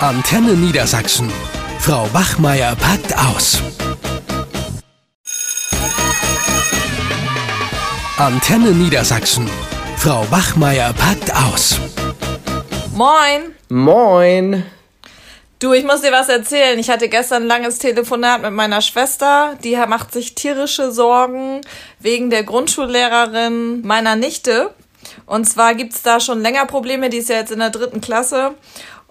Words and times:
Antenne 0.00 0.52
Niedersachsen. 0.52 1.32
Frau 1.78 2.06
Wachmeier 2.12 2.76
packt 2.76 3.16
aus. 3.16 3.62
Antenne 8.18 8.72
Niedersachsen. 8.72 9.48
Frau 9.96 10.30
Wachmeier 10.30 10.92
packt 10.92 11.34
aus. 11.34 11.80
Moin. 12.94 13.54
Moin. 13.70 14.66
Du, 15.60 15.72
ich 15.72 15.86
muss 15.86 16.02
dir 16.02 16.12
was 16.12 16.28
erzählen. 16.28 16.78
Ich 16.78 16.90
hatte 16.90 17.08
gestern 17.08 17.44
ein 17.44 17.48
langes 17.48 17.78
Telefonat 17.78 18.42
mit 18.42 18.52
meiner 18.52 18.82
Schwester. 18.82 19.56
Die 19.64 19.76
macht 19.88 20.12
sich 20.12 20.34
tierische 20.34 20.92
Sorgen 20.92 21.62
wegen 22.00 22.28
der 22.28 22.44
Grundschullehrerin 22.44 23.80
meiner 23.80 24.14
Nichte. 24.14 24.74
Und 25.24 25.46
zwar 25.46 25.74
gibt's 25.74 26.02
da 26.02 26.20
schon 26.20 26.42
länger 26.42 26.66
Probleme. 26.66 27.08
Die 27.08 27.18
ist 27.18 27.30
ja 27.30 27.36
jetzt 27.36 27.52
in 27.52 27.60
der 27.60 27.70
dritten 27.70 28.02
Klasse. 28.02 28.54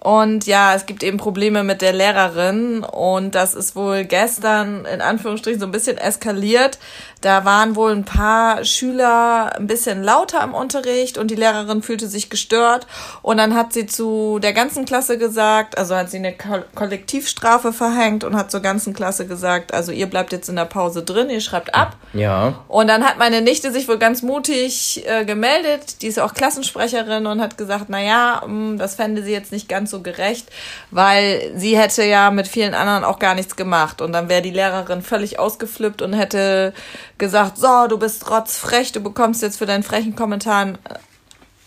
Und 0.06 0.46
ja, 0.46 0.72
es 0.72 0.86
gibt 0.86 1.02
eben 1.02 1.16
Probleme 1.16 1.64
mit 1.64 1.82
der 1.82 1.92
Lehrerin 1.92 2.84
und 2.84 3.34
das 3.34 3.54
ist 3.54 3.74
wohl 3.74 4.04
gestern 4.04 4.84
in 4.84 5.00
Anführungsstrichen 5.00 5.58
so 5.58 5.66
ein 5.66 5.72
bisschen 5.72 5.98
eskaliert. 5.98 6.78
Da 7.22 7.44
waren 7.44 7.74
wohl 7.74 7.90
ein 7.90 8.04
paar 8.04 8.64
Schüler 8.64 9.56
ein 9.56 9.66
bisschen 9.66 10.04
lauter 10.04 10.44
im 10.44 10.54
Unterricht 10.54 11.18
und 11.18 11.28
die 11.32 11.34
Lehrerin 11.34 11.82
fühlte 11.82 12.06
sich 12.06 12.30
gestört 12.30 12.86
und 13.22 13.38
dann 13.38 13.56
hat 13.56 13.72
sie 13.72 13.86
zu 13.86 14.38
der 14.38 14.52
ganzen 14.52 14.84
Klasse 14.84 15.18
gesagt, 15.18 15.76
also 15.76 15.96
hat 15.96 16.08
sie 16.08 16.18
eine 16.18 16.34
Kollektivstrafe 16.76 17.72
verhängt 17.72 18.22
und 18.22 18.36
hat 18.36 18.52
zur 18.52 18.60
ganzen 18.60 18.94
Klasse 18.94 19.26
gesagt, 19.26 19.74
also 19.74 19.90
ihr 19.90 20.06
bleibt 20.06 20.30
jetzt 20.30 20.48
in 20.48 20.54
der 20.54 20.66
Pause 20.66 21.02
drin, 21.02 21.30
ihr 21.30 21.40
schreibt 21.40 21.74
ab. 21.74 21.96
Ja. 22.12 22.60
Und 22.68 22.86
dann 22.86 23.02
hat 23.02 23.18
meine 23.18 23.40
Nichte 23.40 23.72
sich 23.72 23.88
wohl 23.88 23.98
ganz 23.98 24.22
mutig 24.22 25.04
äh, 25.08 25.24
gemeldet, 25.24 26.02
die 26.02 26.06
ist 26.06 26.20
auch 26.20 26.32
Klassensprecherin 26.32 27.26
und 27.26 27.40
hat 27.40 27.58
gesagt, 27.58 27.86
na 27.88 28.00
ja, 28.00 28.46
mm, 28.46 28.78
das 28.78 28.94
fände 28.94 29.24
sie 29.24 29.32
jetzt 29.32 29.50
nicht 29.50 29.68
ganz 29.68 29.90
so 29.90 29.95
gerecht, 30.02 30.48
weil 30.90 31.52
sie 31.56 31.78
hätte 31.78 32.04
ja 32.04 32.30
mit 32.30 32.48
vielen 32.48 32.74
anderen 32.74 33.04
auch 33.04 33.18
gar 33.18 33.34
nichts 33.34 33.56
gemacht 33.56 34.00
und 34.00 34.12
dann 34.12 34.28
wäre 34.28 34.42
die 34.42 34.50
Lehrerin 34.50 35.02
völlig 35.02 35.38
ausgeflippt 35.38 36.02
und 36.02 36.12
hätte 36.12 36.72
gesagt, 37.18 37.58
so, 37.58 37.86
du 37.88 37.98
bist 37.98 38.30
rotzfrech, 38.30 38.92
du 38.92 39.00
bekommst 39.00 39.42
jetzt 39.42 39.58
für 39.58 39.66
deinen 39.66 39.82
frechen 39.82 40.16
Kommentar 40.16 40.74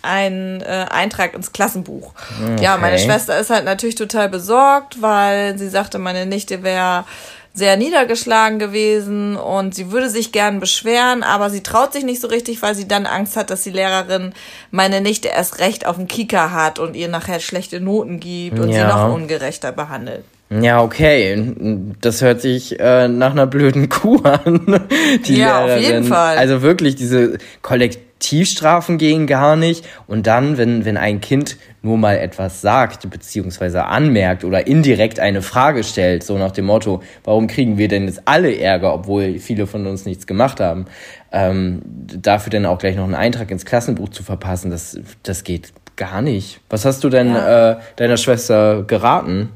einen 0.02 0.62
äh, 0.62 0.86
Eintrag 0.90 1.34
ins 1.34 1.52
Klassenbuch. 1.52 2.14
Okay. 2.42 2.64
Ja, 2.64 2.78
meine 2.78 3.00
Schwester 3.00 3.38
ist 3.38 3.50
halt 3.50 3.66
natürlich 3.66 3.96
total 3.96 4.30
besorgt, 4.30 5.02
weil 5.02 5.58
sie 5.58 5.70
sagte, 5.70 6.00
meine 6.00 6.26
Nichte 6.26 6.64
wäre 6.64 7.06
sehr 7.54 7.78
niedergeschlagen 7.78 8.60
gewesen 8.60 9.36
und 9.36 9.76
sie 9.76 9.92
würde 9.92 10.10
sich 10.10 10.32
gern 10.32 10.60
beschweren, 10.60 11.24
aber 11.24 11.50
sie 11.50 11.62
traut 11.62 11.94
sich 11.94 12.04
nicht 12.04 12.22
so 12.22 12.28
richtig, 12.28 12.62
weil 12.62 12.76
sie 12.76 12.88
dann 12.88 13.06
Angst 13.06 13.36
hat, 13.36 13.50
dass 13.50 13.64
die 13.64 13.72
Lehrerin 13.72 14.34
meine 14.72 15.02
Nichte 15.02 15.30
erst 15.30 15.60
recht 15.60 15.86
auf 15.86 15.98
den 15.98 16.08
Kieker 16.08 16.54
hat 16.54 16.80
und 16.80 16.96
ihr 16.96 17.08
nachher 17.08 17.40
schlechte 17.40 17.82
Noten 17.82 18.20
gibt 18.20 18.60
und 18.60 18.70
ja. 18.70 18.76
sie 18.76 18.88
noch 18.88 19.14
ungerechter 19.14 19.72
behandelt. 19.72 20.24
Ja, 20.50 20.82
okay. 20.82 21.54
Das 22.02 22.22
hört 22.22 22.42
sich 22.42 22.80
äh, 22.80 23.08
nach 23.08 23.32
einer 23.32 23.46
blöden 23.46 23.88
Kuh 23.88 24.18
an. 24.24 24.82
Die 25.26 25.38
ja, 25.38 25.66
Lehrerin. 25.66 25.78
auf 25.78 25.90
jeden 25.90 26.04
Fall. 26.06 26.38
Also 26.38 26.64
wirklich, 26.64 26.96
diese 26.96 27.38
Kollektivstrafen 27.62 28.98
gehen 28.98 29.28
gar 29.28 29.56
nicht. 29.56 29.86
Und 30.08 30.26
dann, 30.26 30.58
wenn, 30.58 30.86
wenn 30.86 30.98
ein 30.98 31.22
Kind 31.22 31.58
nur 31.82 31.98
mal 31.98 32.18
etwas 32.18 32.62
sagt, 32.62 33.10
beziehungsweise 33.10 33.86
anmerkt 33.86 34.44
oder 34.44 34.68
indirekt 34.68 35.20
eine 35.20 35.42
Frage 35.42 35.84
stellt, 35.84 36.24
so 36.24 36.38
nach 36.38 36.52
dem 36.52 36.66
Motto, 36.66 37.02
warum 37.24 37.48
kriegen 37.48 37.78
wir 37.78 37.88
denn 37.88 38.06
jetzt 38.06 38.24
alle 38.26 38.58
Ärger, 38.58 38.94
obwohl 38.94 39.40
viele 39.40 39.68
von 39.68 39.88
uns 39.88 40.06
nichts 40.06 40.28
gemacht 40.28 40.60
haben, 40.60 40.86
ähm, 41.32 41.82
dafür 41.86 42.52
dann 42.52 42.66
auch 42.66 42.80
gleich 42.80 42.96
noch 42.96 43.06
einen 43.06 43.16
Eintrag 43.16 43.52
ins 43.52 43.66
Klassenbuch 43.66 44.10
zu 44.10 44.24
verpassen, 44.24 44.72
das, 44.72 45.00
das 45.24 45.44
geht 45.44 45.74
gar 45.96 46.22
nicht. 46.22 46.62
Was 46.70 46.86
hast 46.86 47.04
du 47.04 47.10
denn 47.10 47.34
ja. 47.34 47.72
äh, 47.72 47.78
deiner 47.98 48.18
Schwester 48.18 48.84
geraten? 48.84 49.50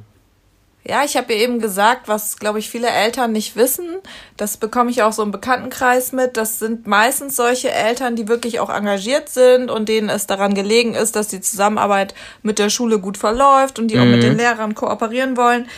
Ja, 0.85 1.05
ich 1.05 1.15
habe 1.15 1.31
ihr 1.31 1.39
eben 1.39 1.59
gesagt, 1.59 2.09
was, 2.09 2.37
glaube 2.37 2.59
ich, 2.59 2.69
viele 2.69 2.89
Eltern 2.89 3.31
nicht 3.31 3.55
wissen. 3.55 3.87
Das 4.35 4.57
bekomme 4.57 4.91
ich 4.91 5.01
auch 5.01 5.13
so 5.13 5.23
im 5.23 5.31
Bekanntenkreis 5.31 6.11
mit. 6.11 6.35
Das 6.35 6.59
sind 6.59 6.87
meistens 6.87 7.37
solche 7.37 7.71
Eltern, 7.71 8.17
die 8.17 8.27
wirklich 8.27 8.59
auch 8.59 8.69
engagiert 8.69 9.29
sind 9.29 9.71
und 9.71 9.87
denen 9.87 10.09
es 10.09 10.27
daran 10.27 10.53
gelegen 10.53 10.93
ist, 10.93 11.15
dass 11.15 11.29
die 11.29 11.39
Zusammenarbeit 11.39 12.13
mit 12.41 12.59
der 12.59 12.69
Schule 12.69 12.99
gut 12.99 13.17
verläuft 13.17 13.79
und 13.79 13.87
die 13.87 13.95
mhm. 13.95 14.01
auch 14.01 14.07
mit 14.07 14.23
den 14.23 14.33
mhm. 14.33 14.39
Lehrern 14.39 14.75
kooperieren 14.75 15.37
wollen, 15.37 15.69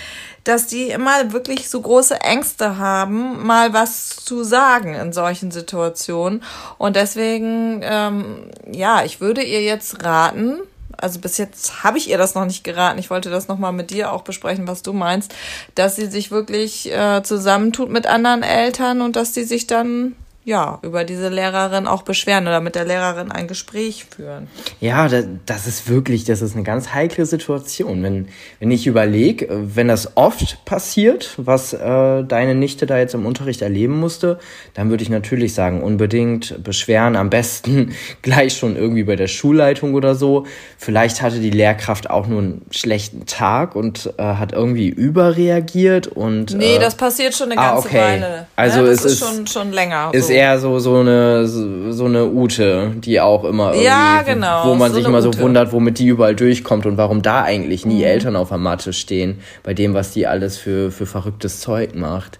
dass 0.44 0.66
die 0.66 0.90
immer 0.90 1.32
wirklich 1.32 1.70
so 1.70 1.82
große 1.82 2.22
Ängste 2.22 2.80
haben, 2.80 3.46
mal 3.46 3.74
was 3.74 4.16
zu 4.16 4.44
sagen 4.44 4.96
in 4.96 5.14
solchen 5.14 5.52
Situationen. 5.52 6.42
Und 6.80 6.96
deswegen, 6.96 7.82
ähm, 7.84 8.50
ja, 8.72 9.04
ich 9.04 9.22
würde 9.22 9.44
ihr 9.44 9.62
jetzt 9.62 10.04
raten, 10.04 10.60
also 11.06 11.20
bis 11.20 11.38
jetzt 11.38 11.84
habe 11.84 12.00
ich 12.00 12.10
ihr 12.10 12.18
das 12.18 12.34
noch 12.34 12.46
nicht 12.46 12.64
geraten. 12.64 12.98
Ich 12.98 13.12
wollte 13.12 13.30
das 13.30 13.48
nochmal 13.48 13.72
mit 13.72 13.92
dir 13.92 14.12
auch 14.12 14.24
besprechen, 14.24 14.68
was 14.68 14.82
du 14.82 14.92
meinst, 14.92 15.36
dass 15.76 15.96
sie 15.96 16.08
sich 16.08 16.32
wirklich 16.32 16.92
äh, 16.92 17.22
zusammentut 17.22 17.92
mit 17.92 18.08
anderen 18.08 18.42
Eltern 18.42 19.02
und 19.02 19.16
dass 19.16 19.36
sie 19.36 19.44
sich 19.44 19.68
dann 19.68 20.16
ja, 20.46 20.78
über 20.84 21.04
diese 21.04 21.30
Lehrerin 21.30 21.88
auch 21.88 22.04
beschweren 22.04 22.46
oder 22.46 22.62
mit 22.62 22.76
der 22.76 22.86
Lehrerin 22.86 23.32
ein 23.32 23.48
Gespräch 23.48 24.06
führen. 24.06 24.48
Ja, 24.80 25.10
das 25.48 25.66
ist 25.66 25.90
wirklich, 25.90 26.24
das 26.24 26.44
ist 26.44 26.54
eine 26.54 26.62
ganz 26.62 26.94
heikle 26.94 27.26
Situation. 27.26 28.04
Wenn, 28.04 28.28
wenn 28.60 28.70
ich 28.70 28.86
überlege, 28.86 29.48
wenn 29.50 29.88
das 29.88 30.16
oft 30.16 30.64
passiert, 30.64 31.34
was 31.38 31.74
äh, 31.74 32.24
deine 32.24 32.54
Nichte 32.54 32.86
da 32.86 33.00
jetzt 33.00 33.16
im 33.16 33.26
Unterricht 33.26 33.64
erleben 33.64 34.00
musste, 34.00 34.38
dann 34.76 34.92
würde 34.92 35.02
ich 35.02 35.10
natürlich 35.10 35.56
sagen, 35.56 35.82
unbedingt 35.82 36.64
beschweren, 36.64 37.16
am 37.16 37.32
besten 37.32 37.96
gleich 38.22 38.56
schon 38.56 38.76
irgendwie 38.76 39.04
bei 39.04 39.16
der 39.16 39.28
Schulleitung 39.28 39.96
oder 39.96 40.14
so. 40.14 40.46
Vielleicht 40.78 41.24
hatte 41.24 41.40
die 41.40 41.50
Lehrkraft 41.50 42.12
auch 42.12 42.28
nur 42.28 42.42
einen 42.42 42.66
schlechten 42.70 43.26
Tag 43.26 43.76
und 43.76 44.14
äh, 44.18 44.22
hat 44.22 44.54
irgendwie 44.54 44.90
überreagiert 44.90 46.06
und. 46.06 46.54
Nee, 46.54 46.76
äh, 46.76 46.80
das 46.80 46.94
passiert 46.94 47.34
schon 47.34 47.52
eine 47.52 47.60
ah, 47.60 47.74
ganze 47.74 47.88
okay. 47.88 47.98
Weile. 47.98 48.48
Also 48.56 48.82
ja, 48.82 48.86
das 48.86 49.00
es 49.00 49.06
ist, 49.06 49.12
ist 49.14 49.28
schon, 49.28 49.48
schon 49.48 49.72
länger. 49.72 50.12
Ist 50.14 50.28
so 50.28 50.35
eher 50.36 50.60
so, 50.60 50.80
so 50.80 50.98
eine, 50.98 51.48
so 51.48 52.06
eine 52.06 52.26
Ute, 52.26 52.92
die 52.98 53.20
auch 53.22 53.44
immer 53.44 53.70
irgendwie, 53.70 53.86
ja, 53.86 54.22
genau, 54.22 54.68
wo 54.68 54.76
man 54.76 54.92
so 54.92 54.98
sich 54.98 55.06
immer 55.08 55.20
Ute. 55.20 55.38
so 55.38 55.44
wundert, 55.44 55.72
womit 55.72 56.00
die 56.00 56.08
überall 56.08 56.36
durchkommt 56.36 56.86
und 56.86 56.98
warum 56.98 57.22
da 57.22 57.44
eigentlich 57.44 57.86
nie 57.86 58.00
mhm. 58.00 58.04
Eltern 58.04 58.36
auf 58.36 58.50
der 58.50 58.58
Matte 58.58 58.94
stehen, 58.94 59.42
bei 59.64 59.74
dem, 59.74 59.94
was 59.94 60.12
die 60.12 60.28
alles 60.28 60.58
für, 60.58 60.92
für 60.92 61.06
verrücktes 61.06 61.60
Zeug 61.62 61.96
macht. 61.96 62.40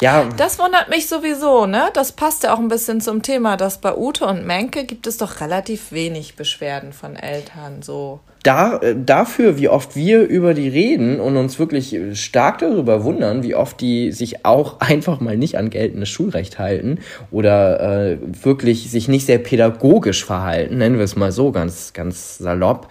Ja. 0.00 0.26
Das 0.36 0.58
wundert 0.58 0.88
mich 0.88 1.08
sowieso, 1.08 1.66
ne? 1.66 1.90
Das 1.94 2.12
passt 2.12 2.44
ja 2.44 2.54
auch 2.54 2.58
ein 2.58 2.68
bisschen 2.68 3.00
zum 3.00 3.22
Thema, 3.22 3.56
dass 3.56 3.78
bei 3.78 3.96
Ute 3.96 4.26
und 4.26 4.46
Menke 4.46 4.84
gibt 4.84 5.06
es 5.06 5.16
doch 5.16 5.40
relativ 5.40 5.92
wenig 5.92 6.36
Beschwerden 6.36 6.92
von 6.92 7.16
Eltern, 7.16 7.82
so 7.82 8.20
da, 8.42 8.78
äh, 8.78 8.94
dafür, 8.96 9.58
wie 9.58 9.68
oft 9.68 9.96
wir 9.96 10.22
über 10.22 10.54
die 10.54 10.68
reden 10.68 11.20
und 11.20 11.36
uns 11.36 11.58
wirklich 11.58 11.96
stark 12.14 12.58
darüber 12.58 13.04
wundern, 13.04 13.42
wie 13.42 13.54
oft 13.54 13.80
die 13.80 14.12
sich 14.12 14.44
auch 14.44 14.80
einfach 14.80 15.20
mal 15.20 15.36
nicht 15.36 15.58
an 15.58 15.70
geltendes 15.70 16.08
Schulrecht 16.08 16.58
halten 16.58 16.98
oder 17.30 18.10
äh, 18.10 18.18
wirklich 18.42 18.90
sich 18.90 19.08
nicht 19.08 19.26
sehr 19.26 19.38
pädagogisch 19.38 20.24
verhalten, 20.24 20.78
nennen 20.78 20.96
wir 20.96 21.04
es 21.04 21.16
mal 21.16 21.32
so 21.32 21.52
ganz, 21.52 21.92
ganz 21.92 22.38
salopp, 22.38 22.88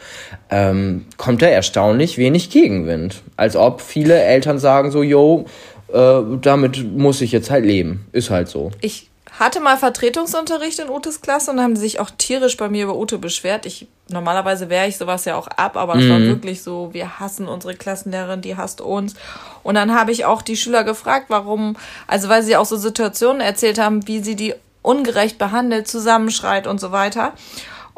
ähm, 0.49 1.05
kommt 1.17 1.41
da 1.41 1.47
erstaunlich 1.47 2.17
wenig 2.17 2.49
Gegenwind. 2.49 3.21
Als 3.35 3.55
ob 3.55 3.81
viele 3.81 4.21
Eltern 4.21 4.59
sagen 4.59 4.91
so, 4.91 5.03
yo, 5.03 5.45
äh, 5.93 6.21
damit 6.41 6.95
muss 6.95 7.21
ich 7.21 7.31
jetzt 7.31 7.49
halt 7.49 7.65
leben. 7.65 8.05
Ist 8.11 8.29
halt 8.29 8.47
so. 8.47 8.71
Ich 8.81 9.08
hatte 9.39 9.61
mal 9.61 9.77
Vertretungsunterricht 9.77 10.79
in 10.79 10.89
Utes 10.89 11.21
Klasse 11.21 11.51
und 11.51 11.61
haben 11.61 11.77
sich 11.77 11.99
auch 11.99 12.11
tierisch 12.17 12.57
bei 12.57 12.67
mir 12.67 12.83
über 12.83 12.97
Ute 12.97 13.17
beschwert. 13.17 13.65
Ich 13.65 13.87
normalerweise 14.09 14.69
wehre 14.69 14.87
ich 14.87 14.97
sowas 14.97 15.23
ja 15.25 15.37
auch 15.37 15.47
ab, 15.47 15.77
aber 15.77 15.95
mhm. 15.95 16.01
es 16.01 16.09
war 16.09 16.19
mhm. 16.19 16.27
wirklich 16.27 16.61
so, 16.61 16.89
wir 16.93 17.19
hassen 17.19 17.47
unsere 17.47 17.73
Klassenlehrerin, 17.75 18.41
die 18.41 18.57
hasst 18.57 18.81
uns. 18.81 19.15
Und 19.63 19.75
dann 19.75 19.93
habe 19.93 20.11
ich 20.11 20.25
auch 20.25 20.41
die 20.41 20.57
Schüler 20.57 20.83
gefragt, 20.83 21.27
warum, 21.29 21.77
also 22.05 22.27
weil 22.27 22.43
sie 22.43 22.57
auch 22.57 22.65
so 22.65 22.75
Situationen 22.75 23.41
erzählt 23.41 23.79
haben, 23.79 24.07
wie 24.07 24.19
sie 24.19 24.35
die 24.35 24.55
ungerecht 24.81 25.37
behandelt, 25.37 25.87
zusammenschreit 25.87 26.67
und 26.67 26.79
so 26.79 26.91
weiter 26.91 27.33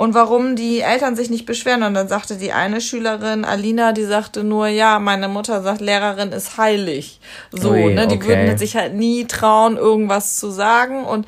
und 0.01 0.15
warum 0.15 0.55
die 0.55 0.79
Eltern 0.79 1.15
sich 1.15 1.29
nicht 1.29 1.45
beschweren. 1.45 1.83
Und 1.83 1.93
dann 1.93 2.07
sagte 2.07 2.35
die 2.35 2.51
eine 2.51 2.81
Schülerin, 2.81 3.45
Alina, 3.45 3.91
die 3.91 4.03
sagte 4.03 4.43
nur, 4.43 4.65
ja, 4.65 4.97
meine 4.97 5.27
Mutter 5.27 5.61
sagt, 5.61 5.79
Lehrerin 5.79 6.31
ist 6.31 6.57
heilig. 6.57 7.19
So, 7.51 7.69
Ui, 7.69 7.93
ne, 7.93 8.07
die 8.07 8.15
okay. 8.15 8.29
würden 8.29 8.57
sich 8.57 8.75
halt 8.75 8.95
nie 8.95 9.25
trauen, 9.25 9.77
irgendwas 9.77 10.37
zu 10.37 10.49
sagen. 10.49 11.05
Und 11.05 11.27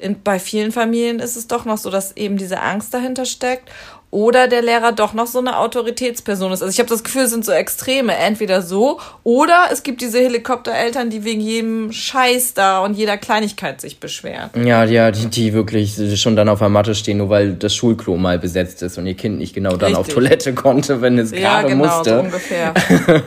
in, 0.00 0.22
bei 0.22 0.38
vielen 0.38 0.72
Familien 0.72 1.20
ist 1.20 1.36
es 1.36 1.46
doch 1.46 1.64
noch 1.64 1.78
so, 1.78 1.90
dass 1.90 2.16
eben 2.16 2.36
diese 2.36 2.60
Angst 2.60 2.92
dahinter 2.94 3.24
steckt 3.24 3.70
oder 4.10 4.48
der 4.48 4.62
Lehrer 4.62 4.90
doch 4.92 5.14
noch 5.14 5.26
so 5.26 5.38
eine 5.38 5.58
Autoritätsperson 5.58 6.52
ist. 6.52 6.62
Also 6.62 6.72
ich 6.72 6.80
habe 6.80 6.88
das 6.88 7.04
Gefühl, 7.04 7.22
es 7.22 7.30
sind 7.30 7.44
so 7.44 7.52
Extreme. 7.52 8.16
Entweder 8.16 8.60
so 8.60 8.98
oder 9.22 9.68
es 9.70 9.82
gibt 9.82 10.00
diese 10.00 10.18
Helikoptereltern, 10.18 11.10
die 11.10 11.24
wegen 11.24 11.40
jedem 11.40 11.92
Scheiß 11.92 12.54
da 12.54 12.80
und 12.80 12.94
jeder 12.94 13.16
Kleinigkeit 13.16 13.80
sich 13.80 14.00
beschweren. 14.00 14.50
Ja, 14.64 14.84
ja, 14.84 15.12
die, 15.12 15.26
die 15.26 15.52
wirklich 15.52 15.96
schon 16.20 16.34
dann 16.34 16.48
auf 16.48 16.58
der 16.58 16.68
Matte 16.68 16.94
stehen, 16.94 17.18
nur 17.18 17.30
weil 17.30 17.52
das 17.52 17.74
Schulklo 17.74 18.16
mal 18.16 18.38
besetzt 18.38 18.82
ist 18.82 18.98
und 18.98 19.06
ihr 19.06 19.14
Kind 19.14 19.38
nicht 19.38 19.54
genau 19.54 19.76
dann 19.76 19.94
Richtig. 19.94 19.98
auf 19.98 20.08
Toilette 20.08 20.54
konnte, 20.54 21.00
wenn 21.00 21.16
es 21.18 21.30
ja, 21.30 21.38
gerade 21.38 21.68
genau, 21.68 21.86
musste. 21.86 22.10
So 22.10 22.20
ungefähr. 22.20 22.74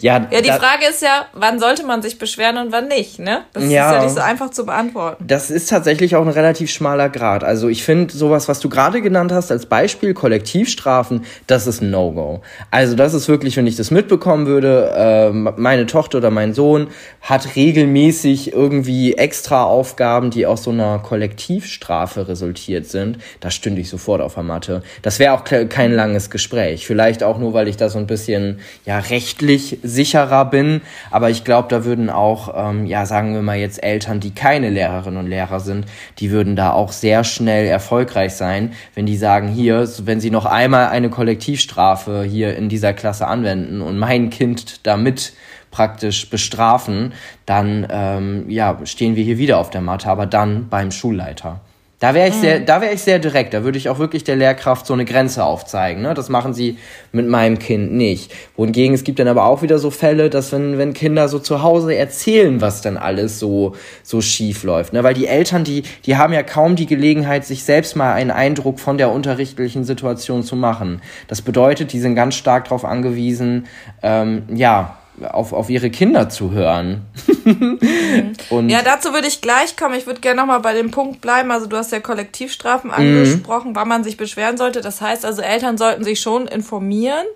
ja, 0.00 0.28
ja, 0.30 0.40
die 0.40 0.50
Frage 0.50 0.86
ist 0.88 1.02
ja, 1.02 1.26
wann 1.32 1.58
sollte 1.58 1.84
man 1.84 2.00
sich 2.00 2.18
beschweren 2.18 2.58
und 2.58 2.70
wann 2.70 2.86
nicht, 2.86 3.18
ne? 3.18 3.42
Das 3.54 3.64
ja, 3.64 3.88
ist 3.88 3.94
ja 3.96 4.04
nicht 4.04 4.14
so 4.14 4.20
einfach 4.20 4.50
zu 4.50 4.64
beantworten. 4.64 5.24
Das 5.26 5.50
ist 5.50 5.68
tatsächlich 5.68 6.14
auch 6.14 6.17
ein 6.22 6.28
relativ 6.28 6.70
schmaler 6.70 7.08
Grad. 7.08 7.44
Also 7.44 7.68
ich 7.68 7.82
finde 7.82 8.12
sowas, 8.14 8.48
was 8.48 8.60
du 8.60 8.68
gerade 8.68 9.02
genannt 9.02 9.32
hast 9.32 9.50
als 9.50 9.66
Beispiel, 9.66 10.14
Kollektivstrafen, 10.14 11.24
das 11.46 11.66
ist 11.66 11.82
ein 11.82 11.90
No-Go. 11.90 12.42
Also 12.70 12.94
das 12.94 13.14
ist 13.14 13.28
wirklich, 13.28 13.56
wenn 13.56 13.66
ich 13.66 13.76
das 13.76 13.90
mitbekommen 13.90 14.46
würde, 14.46 14.90
äh, 14.96 15.30
meine 15.32 15.86
Tochter 15.86 16.18
oder 16.18 16.30
mein 16.30 16.54
Sohn 16.54 16.88
hat 17.20 17.56
regelmäßig 17.56 18.52
irgendwie 18.52 19.14
extra 19.14 19.64
Aufgaben, 19.64 20.30
die 20.30 20.46
aus 20.46 20.64
so 20.64 20.70
einer 20.70 20.98
Kollektivstrafe 20.98 22.28
resultiert 22.28 22.86
sind, 22.86 23.18
da 23.40 23.50
stünde 23.50 23.80
ich 23.80 23.88
sofort 23.88 24.20
auf 24.20 24.34
der 24.34 24.42
Matte. 24.42 24.82
Das 25.02 25.18
wäre 25.18 25.34
auch 25.34 25.44
kein 25.44 25.92
langes 25.92 26.30
Gespräch. 26.30 26.86
Vielleicht 26.86 27.22
auch 27.22 27.38
nur, 27.38 27.54
weil 27.54 27.68
ich 27.68 27.76
da 27.76 27.88
so 27.88 27.98
ein 27.98 28.06
bisschen 28.06 28.60
ja 28.84 28.98
rechtlich 28.98 29.78
sicherer 29.82 30.44
bin, 30.44 30.80
aber 31.10 31.30
ich 31.30 31.44
glaube, 31.44 31.68
da 31.68 31.84
würden 31.84 32.10
auch, 32.10 32.54
ähm, 32.56 32.86
ja, 32.86 33.06
sagen 33.06 33.34
wir 33.34 33.42
mal 33.42 33.56
jetzt 33.56 33.82
Eltern, 33.82 34.20
die 34.20 34.34
keine 34.34 34.70
Lehrerinnen 34.70 35.18
und 35.18 35.26
Lehrer 35.26 35.60
sind, 35.60 35.86
die 36.18 36.30
würden 36.30 36.56
da 36.56 36.72
auch 36.72 36.92
sehr 36.92 37.24
schnell 37.24 37.66
erfolgreich 37.66 38.34
sein, 38.34 38.72
wenn 38.94 39.06
die 39.06 39.16
sagen, 39.16 39.48
hier, 39.48 39.88
wenn 40.04 40.20
sie 40.20 40.30
noch 40.30 40.46
einmal 40.46 40.88
eine 40.88 41.10
Kollektivstrafe 41.10 42.24
hier 42.24 42.56
in 42.56 42.68
dieser 42.68 42.92
Klasse 42.92 43.26
anwenden 43.26 43.80
und 43.80 43.98
mein 43.98 44.30
Kind 44.30 44.86
damit 44.86 45.32
praktisch 45.70 46.30
bestrafen, 46.30 47.12
dann 47.46 47.86
ähm, 47.90 48.48
ja, 48.48 48.78
stehen 48.84 49.16
wir 49.16 49.24
hier 49.24 49.38
wieder 49.38 49.58
auf 49.58 49.70
der 49.70 49.80
Matte, 49.80 50.08
aber 50.08 50.26
dann 50.26 50.68
beim 50.68 50.90
Schulleiter. 50.90 51.60
Da 52.00 52.14
wäre 52.14 52.28
ich 52.28 52.36
mhm. 52.36 52.40
sehr, 52.40 52.60
da 52.60 52.80
wäre 52.80 52.94
ich 52.94 53.02
sehr 53.02 53.18
direkt. 53.18 53.54
Da 53.54 53.64
würde 53.64 53.76
ich 53.76 53.88
auch 53.88 53.98
wirklich 53.98 54.22
der 54.22 54.36
Lehrkraft 54.36 54.86
so 54.86 54.94
eine 54.94 55.04
Grenze 55.04 55.44
aufzeigen. 55.44 56.02
Ne? 56.02 56.14
Das 56.14 56.28
machen 56.28 56.54
sie 56.54 56.78
mit 57.10 57.26
meinem 57.26 57.58
Kind 57.58 57.92
nicht. 57.92 58.32
Wohingegen 58.56 58.94
es 58.94 59.02
gibt 59.02 59.18
dann 59.18 59.26
aber 59.26 59.46
auch 59.46 59.62
wieder 59.62 59.78
so 59.78 59.90
Fälle, 59.90 60.30
dass 60.30 60.52
wenn, 60.52 60.78
wenn 60.78 60.92
Kinder 60.92 61.28
so 61.28 61.40
zu 61.40 61.62
Hause 61.62 61.94
erzählen, 61.96 62.60
was 62.60 62.82
dann 62.82 62.96
alles 62.96 63.40
so, 63.40 63.74
so 64.04 64.20
schief 64.20 64.62
läuft. 64.62 64.92
Ne? 64.92 65.02
Weil 65.02 65.14
die 65.14 65.26
Eltern, 65.26 65.64
die, 65.64 65.82
die 66.06 66.16
haben 66.16 66.32
ja 66.32 66.44
kaum 66.44 66.76
die 66.76 66.86
Gelegenheit, 66.86 67.44
sich 67.44 67.64
selbst 67.64 67.96
mal 67.96 68.12
einen 68.12 68.30
Eindruck 68.30 68.78
von 68.78 68.96
der 68.96 69.10
unterrichtlichen 69.10 69.82
Situation 69.82 70.44
zu 70.44 70.54
machen. 70.54 71.02
Das 71.26 71.42
bedeutet, 71.42 71.92
die 71.92 72.00
sind 72.00 72.14
ganz 72.14 72.36
stark 72.36 72.64
darauf 72.64 72.84
angewiesen, 72.84 73.66
ähm, 74.02 74.44
ja, 74.54 74.98
auf, 75.24 75.52
auf 75.52 75.70
ihre 75.70 75.90
Kinder 75.90 76.28
zu 76.28 76.52
hören. 76.52 77.02
mhm. 77.44 77.78
ja, 78.68 78.82
dazu 78.82 79.12
würde 79.12 79.28
ich 79.28 79.40
gleich 79.40 79.76
kommen. 79.76 79.94
Ich 79.94 80.06
würde 80.06 80.20
gerne 80.20 80.40
nochmal 80.40 80.60
bei 80.60 80.74
dem 80.74 80.90
Punkt 80.90 81.20
bleiben. 81.20 81.50
Also 81.50 81.66
du 81.66 81.76
hast 81.76 81.92
ja 81.92 82.00
Kollektivstrafen 82.00 82.90
mhm. 82.90 82.96
angesprochen, 82.96 83.74
wann 83.74 83.88
man 83.88 84.04
sich 84.04 84.16
beschweren 84.16 84.56
sollte. 84.56 84.80
Das 84.80 85.00
heißt 85.00 85.24
also, 85.24 85.42
Eltern 85.42 85.78
sollten 85.78 86.04
sich 86.04 86.20
schon 86.20 86.46
informieren 86.46 87.26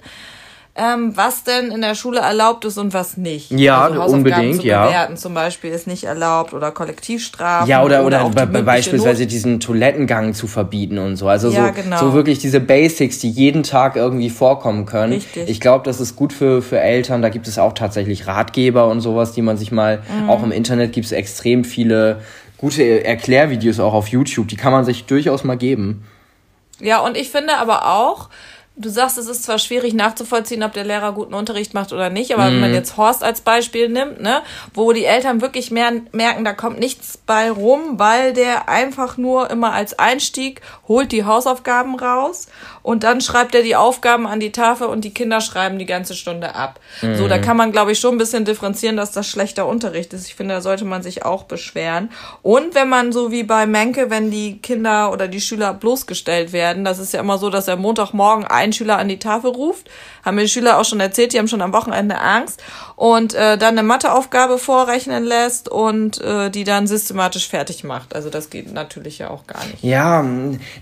ähm, 0.74 1.14
was 1.14 1.44
denn 1.44 1.70
in 1.70 1.82
der 1.82 1.94
Schule 1.94 2.20
erlaubt 2.20 2.64
ist 2.64 2.78
und 2.78 2.94
was 2.94 3.18
nicht. 3.18 3.50
Ja, 3.50 3.82
also 3.82 4.00
unbedingt, 4.04 4.62
zu 4.62 4.66
ja. 4.66 4.86
Bewerten 4.86 5.16
zum 5.18 5.34
Beispiel 5.34 5.70
ist 5.70 5.86
nicht 5.86 6.04
erlaubt 6.04 6.54
oder 6.54 6.70
Kollektivstrafen. 6.70 7.68
Ja, 7.68 7.82
oder, 7.82 8.06
oder, 8.06 8.24
oder 8.26 8.46
be 8.46 8.62
beispielsweise 8.62 9.24
Not 9.24 9.32
diesen 9.32 9.60
Toilettengang 9.60 10.32
zu 10.32 10.46
verbieten 10.46 10.96
und 10.96 11.16
so. 11.16 11.28
Also 11.28 11.50
ja, 11.50 11.66
so, 11.66 11.82
genau. 11.82 11.98
so 11.98 12.14
wirklich 12.14 12.38
diese 12.38 12.58
Basics, 12.58 13.18
die 13.18 13.28
jeden 13.28 13.64
Tag 13.64 13.96
irgendwie 13.96 14.30
vorkommen 14.30 14.86
können. 14.86 15.12
Richtig. 15.12 15.50
Ich 15.50 15.60
glaube, 15.60 15.84
das 15.84 16.00
ist 16.00 16.16
gut 16.16 16.32
für, 16.32 16.62
für 16.62 16.80
Eltern. 16.80 17.20
Da 17.20 17.28
gibt 17.28 17.48
es 17.48 17.58
auch 17.58 17.74
tatsächlich 17.74 18.26
Ratgeber 18.26 18.88
und 18.88 19.02
sowas, 19.02 19.32
die 19.32 19.42
man 19.42 19.58
sich 19.58 19.72
mal, 19.72 20.02
mhm. 20.22 20.30
auch 20.30 20.42
im 20.42 20.52
Internet 20.52 20.94
gibt 20.94 21.04
es 21.04 21.12
extrem 21.12 21.64
viele 21.64 22.22
gute 22.56 23.04
Erklärvideos 23.04 23.78
auch 23.78 23.92
auf 23.92 24.08
YouTube. 24.08 24.48
Die 24.48 24.56
kann 24.56 24.72
man 24.72 24.86
sich 24.86 25.04
durchaus 25.04 25.44
mal 25.44 25.58
geben. 25.58 26.06
Ja, 26.80 27.00
und 27.00 27.16
ich 27.16 27.30
finde 27.30 27.58
aber 27.58 27.86
auch, 27.86 28.30
Du 28.74 28.88
sagst, 28.88 29.18
es 29.18 29.28
ist 29.28 29.44
zwar 29.44 29.58
schwierig 29.58 29.92
nachzuvollziehen, 29.92 30.62
ob 30.62 30.72
der 30.72 30.84
Lehrer 30.84 31.12
guten 31.12 31.34
Unterricht 31.34 31.74
macht 31.74 31.92
oder 31.92 32.08
nicht, 32.08 32.32
aber 32.32 32.44
mhm. 32.44 32.54
wenn 32.54 32.60
man 32.60 32.70
mhm. 32.70 32.76
jetzt 32.76 32.96
Horst 32.96 33.22
als 33.22 33.42
Beispiel 33.42 33.90
nimmt, 33.90 34.20
ne, 34.22 34.42
wo 34.72 34.92
die 34.92 35.04
Eltern 35.04 35.42
wirklich 35.42 35.70
mehr 35.70 35.92
merken, 36.12 36.42
da 36.44 36.54
kommt 36.54 36.78
nichts 36.78 37.18
bei 37.18 37.50
rum, 37.50 37.98
weil 37.98 38.32
der 38.32 38.70
einfach 38.70 39.18
nur 39.18 39.50
immer 39.50 39.72
als 39.74 39.98
Einstieg 39.98 40.62
holt 40.88 41.12
die 41.12 41.26
Hausaufgaben 41.26 41.96
raus 41.96 42.48
und 42.82 43.04
dann 43.04 43.20
schreibt 43.20 43.54
er 43.54 43.62
die 43.62 43.76
Aufgaben 43.76 44.26
an 44.26 44.40
die 44.40 44.52
Tafel 44.52 44.88
und 44.88 45.04
die 45.04 45.14
Kinder 45.14 45.40
schreiben 45.40 45.78
die 45.78 45.86
ganze 45.86 46.14
Stunde 46.14 46.54
ab. 46.54 46.80
Mhm. 47.00 47.16
So, 47.16 47.28
da 47.28 47.38
kann 47.38 47.56
man, 47.56 47.72
glaube 47.72 47.92
ich, 47.92 48.00
schon 48.00 48.14
ein 48.14 48.18
bisschen 48.18 48.44
differenzieren, 48.44 48.96
dass 48.96 49.12
das 49.12 49.28
schlechter 49.28 49.66
Unterricht 49.66 50.12
ist. 50.12 50.26
Ich 50.26 50.34
finde, 50.34 50.54
da 50.54 50.60
sollte 50.60 50.84
man 50.84 51.02
sich 51.02 51.24
auch 51.24 51.44
beschweren. 51.44 52.10
Und 52.42 52.74
wenn 52.74 52.88
man 52.88 53.12
so 53.12 53.30
wie 53.30 53.44
bei 53.44 53.66
Menke, 53.66 54.10
wenn 54.10 54.30
die 54.30 54.58
Kinder 54.58 55.12
oder 55.12 55.28
die 55.28 55.40
Schüler 55.40 55.74
bloßgestellt 55.74 56.52
werden, 56.52 56.84
das 56.84 56.98
ist 56.98 57.12
ja 57.12 57.20
immer 57.20 57.38
so, 57.38 57.50
dass 57.50 57.68
er 57.68 57.76
Montagmorgen 57.76 58.44
einen 58.44 58.72
Schüler 58.72 58.98
an 58.98 59.08
die 59.08 59.18
Tafel 59.18 59.50
ruft, 59.50 59.88
haben 60.22 60.36
mir 60.36 60.42
die 60.42 60.48
Schüler 60.48 60.78
auch 60.78 60.84
schon 60.84 61.00
erzählt, 61.00 61.32
die 61.32 61.38
haben 61.38 61.48
schon 61.48 61.62
am 61.62 61.72
Wochenende 61.72 62.18
Angst 62.18 62.62
und 62.96 63.34
äh, 63.34 63.58
dann 63.58 63.76
eine 63.76 63.82
Matheaufgabe 63.82 64.58
vorrechnen 64.58 65.24
lässt 65.24 65.68
und 65.68 66.20
äh, 66.20 66.50
die 66.50 66.64
dann 66.64 66.86
systematisch 66.86 67.48
fertig 67.48 67.84
macht. 67.84 68.14
Also 68.14 68.30
das 68.30 68.50
geht 68.50 68.72
natürlich 68.72 69.18
ja 69.18 69.30
auch 69.30 69.46
gar 69.46 69.64
nicht. 69.66 69.82
Ja, 69.82 70.24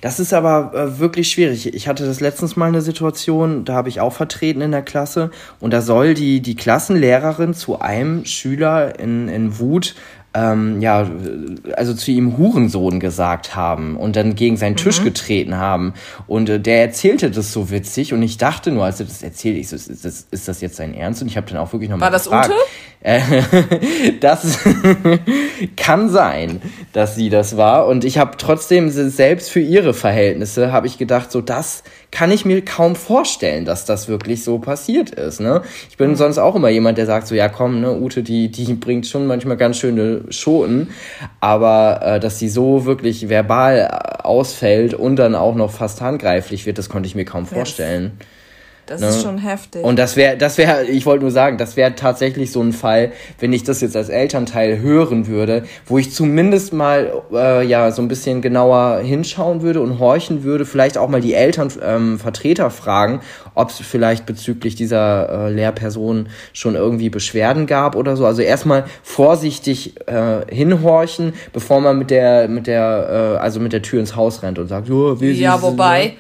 das 0.01 0.21
ist 0.21 0.33
aber 0.33 0.73
äh, 0.75 0.99
wirklich 0.99 1.31
schwierig. 1.31 1.75
Ich 1.75 1.89
hatte 1.89 2.07
das 2.07 2.21
letztens 2.21 2.57
mal 2.57 2.67
eine 2.67 2.83
Situation, 2.83 3.65
da 3.65 3.75
habe 3.75 3.89
ich 3.89 4.01
auch 4.01 4.13
vertreten 4.13 4.61
in 4.61 4.73
der 4.73 4.83
Klasse 4.83 5.31
und 5.61 5.73
da 5.73 5.81
soll 5.81 6.15
die, 6.15 6.41
die 6.41 6.57
Klassenlehrerin 6.57 7.55
zu 7.55 7.81
einem 7.81 8.25
Schüler 8.25 8.99
in, 8.99 9.29
in 9.29 9.59
Wut 9.59 9.95
ähm, 10.33 10.81
ja, 10.81 11.09
also 11.77 11.95
zu 11.95 12.11
ihm 12.11 12.39
Hurensohn 12.39 13.01
gesagt 13.01 13.57
haben 13.57 13.97
und 13.97 14.17
dann 14.17 14.35
gegen 14.35 14.57
seinen 14.57 14.77
Tisch 14.77 15.01
mhm. 15.01 15.05
getreten 15.05 15.57
haben. 15.57 15.95
Und 16.27 16.49
äh, 16.49 16.61
der 16.61 16.83
erzählte 16.83 17.31
das 17.31 17.53
so 17.53 17.71
witzig 17.71 18.13
und 18.13 18.23
ich 18.23 18.39
dachte 18.39 18.71
nur, 18.71 18.85
als 18.85 19.01
er 19.01 19.07
das 19.07 19.23
erzählt, 19.23 19.57
ich 19.57 19.69
so, 19.69 19.77
ist 19.77 20.05
das, 20.05 20.27
ist 20.31 20.49
das 20.49 20.61
jetzt 20.61 20.77
sein 20.77 20.95
Ernst? 20.95 21.23
Und 21.23 21.29
ich 21.29 21.37
habe 21.37 21.49
dann 21.49 21.59
auch 21.59 21.73
wirklich 21.73 21.91
nochmal 21.91 22.11
gefragt. 22.11 22.31
War 22.31 22.41
das 22.43 22.51
Ute? 22.51 22.61
Äh, 23.03 23.21
das 24.21 24.59
kann 25.77 26.09
sein, 26.11 26.61
dass 26.93 27.17
sie 27.17 27.31
das 27.31 27.57
war. 27.57 27.87
Und 27.87 28.05
ich 28.05 28.19
habe 28.19 28.37
trotzdem 28.37 28.91
selbst 28.91 29.51
für 29.51 29.61
ihre 29.61 29.95
Verhältnisse, 29.95 30.73
habe 30.73 30.87
ich 30.87 30.99
gedacht, 30.99 31.33
so 31.33 31.41
das 31.41 31.83
kann 32.11 32.31
ich 32.31 32.45
mir 32.45 32.63
kaum 32.65 32.97
vorstellen, 32.97 33.65
dass 33.65 33.85
das 33.85 34.09
wirklich 34.09 34.45
so 34.45 34.59
passiert 34.59 35.11
ist. 35.11 35.41
Ne? 35.41 35.63
Ich 35.89 35.97
bin 35.97 36.17
sonst 36.17 36.39
auch 36.39 36.57
immer 36.57 36.69
jemand, 36.69 36.99
der 36.99 37.07
sagt 37.07 37.27
so, 37.27 37.35
ja 37.35 37.49
komm, 37.49 37.81
ne, 37.81 37.93
Ute, 37.93 38.23
die, 38.23 38.51
die 38.51 38.75
bringt 38.75 39.07
schon 39.07 39.27
manchmal 39.27 39.57
ganz 39.57 39.79
schöne 39.79 40.25
Schoten, 40.31 40.89
aber 41.41 42.01
äh, 42.03 42.21
dass 42.21 42.39
sie 42.39 42.49
so 42.49 42.85
wirklich 42.85 43.29
verbal 43.29 43.87
ausfällt 44.23 44.93
und 44.93 45.17
dann 45.17 45.35
auch 45.35 45.55
noch 45.55 45.71
fast 45.71 46.01
handgreiflich 46.01 46.67
wird, 46.67 46.79
das 46.79 46.89
konnte 46.89 47.07
ich 47.07 47.15
mir 47.15 47.25
kaum 47.25 47.47
vorstellen. 47.47 48.13
Yes. 48.19 48.29
Das 48.91 49.01
ne? 49.01 49.07
ist 49.07 49.23
schon 49.23 49.39
heftig. 49.39 49.85
Und 49.85 50.01
das 50.01 50.17
wäre, 50.17 50.37
das 50.37 50.59
wäre, 50.59 50.85
ich 50.85 51.07
wollte 51.07 51.23
nur 51.23 51.31
sagen, 51.31 51.59
das 51.59 51.77
wäre 51.77 51.95
tatsächlich 51.95 52.51
so 52.51 52.61
ein 52.61 52.73
Fall, 52.73 53.13
wenn 53.39 53.53
ich 53.53 53.63
das 53.63 53.81
jetzt 53.83 53.95
als 53.95 54.09
Elternteil 54.09 54.81
hören 54.81 55.29
würde, 55.29 55.63
wo 55.87 55.97
ich 55.99 56.13
zumindest 56.13 56.73
mal 56.73 57.23
äh, 57.33 57.65
ja 57.65 57.93
so 57.93 58.03
ein 58.03 58.09
bisschen 58.09 58.43
genauer 58.43 58.99
hinschauen 58.99 59.63
würde 59.63 59.81
und 59.81 60.01
horchen 60.01 60.43
würde, 60.43 60.65
vielleicht 60.65 60.99
auch 60.99 61.09
mal 61.09 61.21
die 61.21 61.35
Elternvertreter 61.35 62.65
ähm, 62.65 62.71
fragen, 62.73 63.21
ob 63.55 63.71
es 63.71 63.79
vielleicht 63.79 64.27
bezüglich 64.27 64.75
dieser 64.75 65.47
äh, 65.47 65.53
Lehrperson 65.53 66.29
schon 66.53 66.75
irgendwie 66.75 67.11
Beschwerden 67.11 67.69
gab 67.69 67.95
oder 67.95 68.17
so. 68.17 68.27
Also 68.27 68.43
erstmal 68.43 68.87
vorsichtig 69.05 69.95
äh, 70.09 70.53
hinhorchen, 70.53 71.35
bevor 71.53 71.81
man 71.81 71.97
mit 71.97 72.11
der, 72.11 72.49
mit 72.49 72.67
der, 72.67 73.37
äh, 73.37 73.39
also 73.39 73.61
mit 73.61 73.73
der 73.73 73.83
Tür 73.83 74.01
ins 74.01 74.17
Haus 74.17 74.43
rennt 74.43 74.59
und 74.59 74.67
sagt, 74.67 74.91
oh, 74.91 75.21
wie 75.21 75.31
Ja, 75.31 75.63
wobei. 75.63 76.07
Ne? 76.07 76.13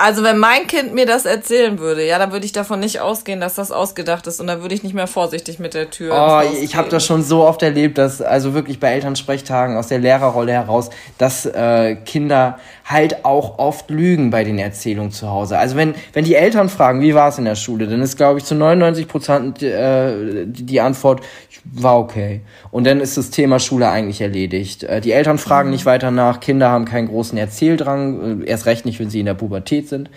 Also 0.00 0.22
wenn 0.22 0.38
mein 0.38 0.66
Kind 0.66 0.94
mir 0.94 1.04
das 1.04 1.26
erzählen 1.26 1.78
würde, 1.78 2.06
ja, 2.06 2.18
dann 2.18 2.32
würde 2.32 2.46
ich 2.46 2.52
davon 2.52 2.80
nicht 2.80 3.00
ausgehen, 3.00 3.38
dass 3.40 3.54
das 3.54 3.70
ausgedacht 3.70 4.26
ist 4.26 4.40
und 4.40 4.46
dann 4.46 4.62
würde 4.62 4.74
ich 4.74 4.82
nicht 4.82 4.94
mehr 4.94 5.06
vorsichtig 5.06 5.58
mit 5.58 5.74
der 5.74 5.90
Tür. 5.90 6.14
Oh, 6.14 6.56
ich 6.62 6.74
habe 6.74 6.88
das 6.88 7.04
schon 7.04 7.22
so 7.22 7.44
oft 7.44 7.62
erlebt, 7.62 7.98
dass 7.98 8.22
also 8.22 8.54
wirklich 8.54 8.80
bei 8.80 8.92
Elternsprechtagen 8.92 9.76
aus 9.76 9.88
der 9.88 9.98
Lehrerrolle 9.98 10.52
heraus, 10.52 10.88
dass 11.18 11.44
äh, 11.44 11.96
Kinder 11.96 12.58
halt 12.86 13.24
auch 13.24 13.58
oft 13.58 13.90
lügen 13.90 14.30
bei 14.30 14.42
den 14.42 14.58
Erzählungen 14.58 15.12
zu 15.12 15.28
Hause. 15.28 15.58
Also 15.58 15.76
wenn 15.76 15.94
wenn 16.12 16.24
die 16.24 16.34
Eltern 16.34 16.68
fragen, 16.68 17.02
wie 17.02 17.14
war 17.14 17.28
es 17.28 17.38
in 17.38 17.44
der 17.44 17.54
Schule, 17.54 17.86
dann 17.86 18.00
ist 18.00 18.16
glaube 18.16 18.38
ich 18.38 18.44
zu 18.44 18.54
99 18.54 19.06
Prozent 19.06 19.62
äh, 19.62 20.46
die 20.46 20.80
Antwort 20.80 21.20
war 21.64 21.98
okay. 21.98 22.40
Und 22.70 22.86
dann 22.86 23.00
ist 23.00 23.16
das 23.16 23.30
Thema 23.30 23.58
Schule 23.58 23.88
eigentlich 23.88 24.20
erledigt. 24.20 24.84
Äh, 24.84 25.00
die 25.00 25.12
Eltern 25.12 25.38
fragen 25.38 25.68
mhm. 25.68 25.74
nicht 25.74 25.86
weiter 25.86 26.10
nach, 26.10 26.40
Kinder 26.40 26.70
haben 26.70 26.84
keinen 26.84 27.08
großen 27.08 27.36
Erzähldrang, 27.36 28.42
äh, 28.42 28.46
erst 28.46 28.66
recht 28.66 28.86
nicht, 28.86 28.98
wenn 28.98 29.10
sie 29.10 29.20
in 29.20 29.26
der 29.26 29.34
Pubertät 29.34 29.88
sind. 29.90 30.10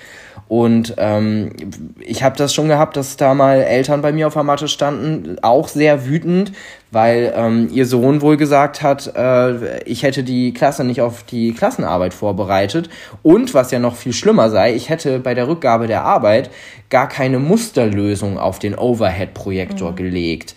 Und 0.48 0.96
ähm, 0.98 1.52
ich 2.00 2.24
habe 2.24 2.38
das 2.38 2.54
schon 2.54 2.68
gehabt, 2.68 2.96
dass 2.96 3.18
da 3.18 3.34
mal 3.34 3.62
Eltern 3.62 4.02
bei 4.02 4.12
mir 4.12 4.28
auf 4.28 4.34
der 4.34 4.44
Matte 4.44 4.68
standen, 4.68 5.38
auch 5.42 5.68
sehr 5.68 6.06
wütend, 6.06 6.54
weil 6.92 7.34
ähm, 7.36 7.70
ihr 7.72 7.86
Sohn 7.86 8.22
wohl 8.22 8.38
gesagt 8.38 8.82
hat, 8.82 9.16
äh, 9.16 9.84
ich 9.84 10.04
hätte 10.04 10.24
die 10.24 10.54
Klasse 10.54 10.84
nicht 10.84 11.02
auf 11.02 11.24
die 11.24 11.54
Klassenarbeit 11.54 12.14
vorbereitet. 12.14 12.90
Und 13.22 13.54
was 13.54 13.72
ja 13.72 13.80
noch 13.80 13.96
viel 13.96 14.14
schlimmer 14.14 14.50
sei, 14.50 14.74
ich 14.74 14.90
hätte 14.90 15.20
bei 15.20 15.34
der 15.34 15.48
Rückgabe 15.48 15.88
der 15.88 16.04
Arbeit 16.04 16.50
gar 16.90 17.10
keine 17.10 17.40
Musterlösung 17.40 18.38
auf 18.38 18.60
den 18.60 18.76
Overhead-Projektor 18.76 19.92
mhm. 19.92 19.96
gelegt. 19.96 20.56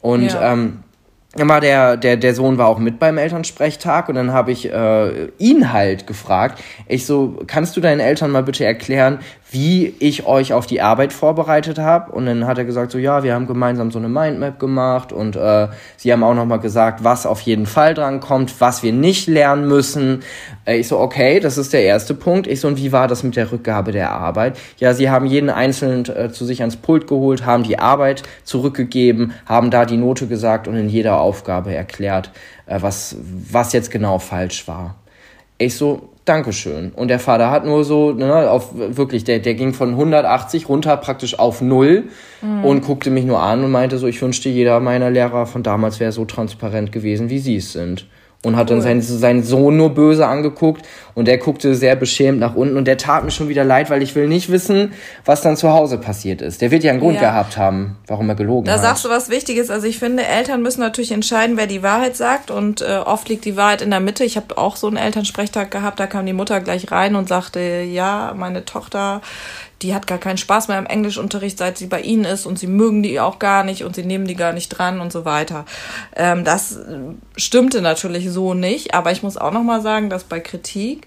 Und 0.00 0.32
ja. 0.32 0.52
ähm, 0.52 0.84
immer 1.36 1.60
der, 1.60 1.96
der, 1.96 2.16
der 2.16 2.34
Sohn 2.34 2.56
war 2.56 2.68
auch 2.68 2.78
mit 2.78 2.98
beim 2.98 3.18
Elternsprechtag 3.18 4.08
und 4.08 4.14
dann 4.14 4.32
habe 4.32 4.50
ich 4.50 4.72
äh, 4.72 5.28
ihn 5.38 5.72
halt 5.72 6.06
gefragt, 6.06 6.62
ich 6.86 7.04
so, 7.04 7.38
kannst 7.46 7.76
du 7.76 7.80
deinen 7.80 8.00
Eltern 8.00 8.30
mal 8.30 8.42
bitte 8.42 8.64
erklären, 8.64 9.18
wie 9.50 9.94
ich 9.98 10.26
euch 10.26 10.52
auf 10.52 10.66
die 10.66 10.80
Arbeit 10.80 11.12
vorbereitet 11.12 11.78
habe. 11.78 12.12
Und 12.12 12.26
dann 12.26 12.46
hat 12.46 12.58
er 12.58 12.64
gesagt, 12.64 12.92
so 12.92 12.98
ja, 12.98 13.22
wir 13.22 13.34
haben 13.34 13.46
gemeinsam 13.46 13.90
so 13.90 13.98
eine 13.98 14.08
Mindmap 14.08 14.58
gemacht 14.58 15.12
und 15.12 15.36
äh, 15.36 15.68
sie 15.96 16.12
haben 16.12 16.22
auch 16.22 16.34
nochmal 16.34 16.60
gesagt, 16.60 17.02
was 17.02 17.24
auf 17.24 17.40
jeden 17.40 17.66
Fall 17.66 17.94
dran 17.94 18.20
kommt, 18.20 18.60
was 18.60 18.82
wir 18.82 18.92
nicht 18.92 19.26
lernen 19.26 19.66
müssen. 19.66 20.22
Äh, 20.66 20.78
ich 20.78 20.88
so, 20.88 20.98
okay, 20.98 21.40
das 21.40 21.56
ist 21.56 21.72
der 21.72 21.82
erste 21.82 22.14
Punkt. 22.14 22.46
Ich 22.46 22.60
so, 22.60 22.68
und 22.68 22.76
wie 22.76 22.92
war 22.92 23.08
das 23.08 23.22
mit 23.22 23.36
der 23.36 23.50
Rückgabe 23.50 23.92
der 23.92 24.12
Arbeit? 24.12 24.58
Ja, 24.76 24.92
sie 24.92 25.08
haben 25.08 25.24
jeden 25.24 25.48
einzeln 25.48 26.04
äh, 26.06 26.30
zu 26.30 26.44
sich 26.44 26.60
ans 26.60 26.76
Pult 26.76 27.06
geholt, 27.06 27.46
haben 27.46 27.62
die 27.62 27.78
Arbeit 27.78 28.24
zurückgegeben, 28.44 29.32
haben 29.46 29.70
da 29.70 29.86
die 29.86 29.96
Note 29.96 30.26
gesagt 30.26 30.68
und 30.68 30.76
in 30.76 30.90
jeder 30.90 31.20
Aufgabe 31.20 31.74
erklärt, 31.74 32.32
äh, 32.66 32.82
was, 32.82 33.16
was 33.50 33.72
jetzt 33.72 33.90
genau 33.90 34.18
falsch 34.18 34.68
war. 34.68 34.96
Ich 35.56 35.74
so, 35.74 36.10
Dankeschön. 36.28 36.92
Und 36.94 37.08
der 37.08 37.18
Vater 37.18 37.50
hat 37.50 37.64
nur 37.64 37.84
so, 37.84 38.12
ne, 38.12 38.50
auf 38.50 38.70
wirklich, 38.74 39.24
der, 39.24 39.38
der 39.38 39.54
ging 39.54 39.72
von 39.72 39.90
180 39.90 40.68
runter 40.68 40.96
praktisch 40.96 41.38
auf 41.38 41.60
null 41.60 42.04
mhm. 42.42 42.64
und 42.64 42.82
guckte 42.82 43.10
mich 43.10 43.24
nur 43.24 43.42
an 43.42 43.64
und 43.64 43.70
meinte 43.70 43.98
so, 43.98 44.06
ich 44.06 44.20
wünschte, 44.20 44.48
jeder 44.48 44.78
meiner 44.80 45.10
Lehrer 45.10 45.46
von 45.46 45.62
damals 45.62 46.00
wäre 46.00 46.12
so 46.12 46.24
transparent 46.24 46.92
gewesen, 46.92 47.30
wie 47.30 47.38
sie 47.38 47.56
es 47.56 47.72
sind 47.72 48.06
und 48.44 48.54
hat 48.54 48.70
dann 48.70 48.80
seinen, 48.80 49.02
seinen 49.02 49.42
Sohn 49.42 49.76
nur 49.76 49.90
böse 49.90 50.24
angeguckt 50.26 50.86
und 51.14 51.26
der 51.26 51.38
guckte 51.38 51.74
sehr 51.74 51.96
beschämt 51.96 52.38
nach 52.38 52.54
unten 52.54 52.76
und 52.76 52.84
der 52.84 52.96
tat 52.96 53.24
mir 53.24 53.32
schon 53.32 53.48
wieder 53.48 53.64
leid, 53.64 53.90
weil 53.90 54.00
ich 54.00 54.14
will 54.14 54.28
nicht 54.28 54.48
wissen, 54.52 54.92
was 55.24 55.40
dann 55.40 55.56
zu 55.56 55.72
Hause 55.72 55.98
passiert 55.98 56.40
ist. 56.40 56.62
Der 56.62 56.70
wird 56.70 56.84
ja 56.84 56.92
einen 56.92 57.00
Grund 57.00 57.16
ja. 57.16 57.22
gehabt 57.22 57.56
haben, 57.56 57.96
warum 58.06 58.28
er 58.28 58.36
gelogen 58.36 58.66
da 58.66 58.72
hat. 58.72 58.78
Da 58.78 58.82
sagst 58.82 59.04
du 59.04 59.08
was 59.08 59.28
Wichtiges. 59.28 59.70
Also 59.70 59.88
ich 59.88 59.98
finde, 59.98 60.24
Eltern 60.24 60.62
müssen 60.62 60.80
natürlich 60.80 61.10
entscheiden, 61.10 61.56
wer 61.56 61.66
die 61.66 61.82
Wahrheit 61.82 62.16
sagt 62.16 62.52
und 62.52 62.80
äh, 62.80 62.98
oft 63.04 63.28
liegt 63.28 63.44
die 63.44 63.56
Wahrheit 63.56 63.82
in 63.82 63.90
der 63.90 64.00
Mitte. 64.00 64.22
Ich 64.22 64.36
habe 64.36 64.56
auch 64.56 64.76
so 64.76 64.86
einen 64.86 64.98
Elternsprechtag 64.98 65.72
gehabt, 65.72 65.98
da 65.98 66.06
kam 66.06 66.24
die 66.24 66.32
Mutter 66.32 66.60
gleich 66.60 66.92
rein 66.92 67.16
und 67.16 67.28
sagte, 67.28 67.58
ja, 67.58 68.34
meine 68.36 68.64
Tochter 68.64 69.20
die 69.82 69.94
hat 69.94 70.06
gar 70.06 70.18
keinen 70.18 70.38
Spaß 70.38 70.68
mehr 70.68 70.78
im 70.78 70.86
Englischunterricht, 70.86 71.58
seit 71.58 71.78
sie 71.78 71.86
bei 71.86 72.00
ihnen 72.00 72.24
ist 72.24 72.46
und 72.46 72.58
sie 72.58 72.66
mögen 72.66 73.02
die 73.02 73.20
auch 73.20 73.38
gar 73.38 73.64
nicht 73.64 73.84
und 73.84 73.94
sie 73.94 74.04
nehmen 74.04 74.26
die 74.26 74.34
gar 74.34 74.52
nicht 74.52 74.68
dran 74.68 75.00
und 75.00 75.12
so 75.12 75.24
weiter. 75.24 75.64
Ähm, 76.16 76.44
das 76.44 76.78
stimmte 77.36 77.80
natürlich 77.80 78.30
so 78.30 78.54
nicht, 78.54 78.94
aber 78.94 79.12
ich 79.12 79.22
muss 79.22 79.36
auch 79.36 79.52
noch 79.52 79.62
mal 79.62 79.80
sagen, 79.80 80.10
dass 80.10 80.24
bei 80.24 80.40
Kritik 80.40 81.06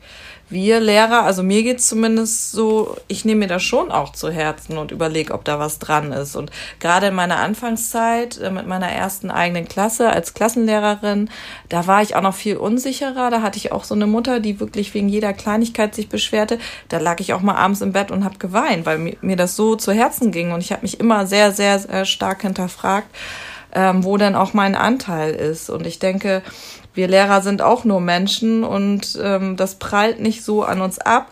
wir 0.51 0.79
Lehrer, 0.79 1.24
also 1.24 1.43
mir 1.43 1.63
geht's 1.63 1.88
zumindest 1.88 2.51
so, 2.51 2.98
ich 3.08 3.25
nehme 3.25 3.39
mir 3.39 3.48
das 3.48 3.63
schon 3.63 3.91
auch 3.91 4.12
zu 4.12 4.29
Herzen 4.29 4.77
und 4.77 4.91
überlege, 4.91 5.34
ob 5.34 5.46
da 5.46 5.60
was 5.60 5.79
dran 5.79 6.12
ist. 6.12 6.36
Und 6.36 6.51
gerade 6.79 7.08
in 7.08 7.15
meiner 7.15 7.38
Anfangszeit 7.38 8.38
äh, 8.38 8.51
mit 8.51 8.67
meiner 8.67 8.89
ersten 8.91 9.31
eigenen 9.31 9.67
Klasse 9.67 10.10
als 10.10 10.34
Klassenlehrerin, 10.34 11.29
da 11.70 11.88
war 11.88 12.01
ich 12.01 12.15
auch 12.15 12.22
noch 12.22 12.36
viel 12.36 12.58
unsicherer. 12.58 13.29
Da 13.29 13.41
hatte 13.41 13.58
ich 13.58 13.72
auch 13.72 13.84
so 13.84 13.96
eine 13.96 14.08
Mutter, 14.08 14.39
die 14.39 14.60
wirklich 14.60 14.93
wegen 14.93 15.10
jeder 15.10 15.34
Kleinigkeit 15.34 15.96
sich 15.96 16.10
beschwerte. 16.10 16.60
Da 16.89 17.00
lag 17.00 17.20
ich 17.20 17.34
auch 17.34 17.41
mal 17.41 17.55
abends 17.55 17.81
im 17.81 17.93
Bett 17.93 18.12
und 18.12 18.24
habe 18.24 18.38
geweint, 18.38 18.86
weil 18.86 19.15
mir 19.22 19.36
das 19.36 19.55
so 19.55 19.75
zu 19.75 19.91
Herzen 19.91 20.31
ging. 20.31 20.51
Und 20.51 20.62
ich 20.62 20.72
habe 20.72 20.84
mich 20.84 21.00
immer 21.00 21.25
sehr, 21.27 21.51
sehr, 21.51 21.79
sehr 21.79 22.05
stark 22.05 22.41
hinterfragt, 22.41 23.08
ähm, 23.74 24.03
wo 24.03 24.17
denn 24.17 24.36
auch 24.36 24.53
mein 24.53 24.75
Anteil 24.75 25.34
ist. 25.34 25.70
Und 25.70 25.88
ich 25.88 26.00
denke, 26.00 26.43
wir 26.94 27.08
Lehrer 27.08 27.42
sind 27.42 27.62
auch 27.62 27.84
nur 27.84 28.02
Menschen 28.02 28.64
und 28.64 29.18
ähm, 29.22 29.56
das 29.56 29.76
prallt 29.76 30.20
nicht 30.20 30.44
so 30.44 30.64
an 30.64 30.82
uns 30.82 31.00
ab. 31.00 31.28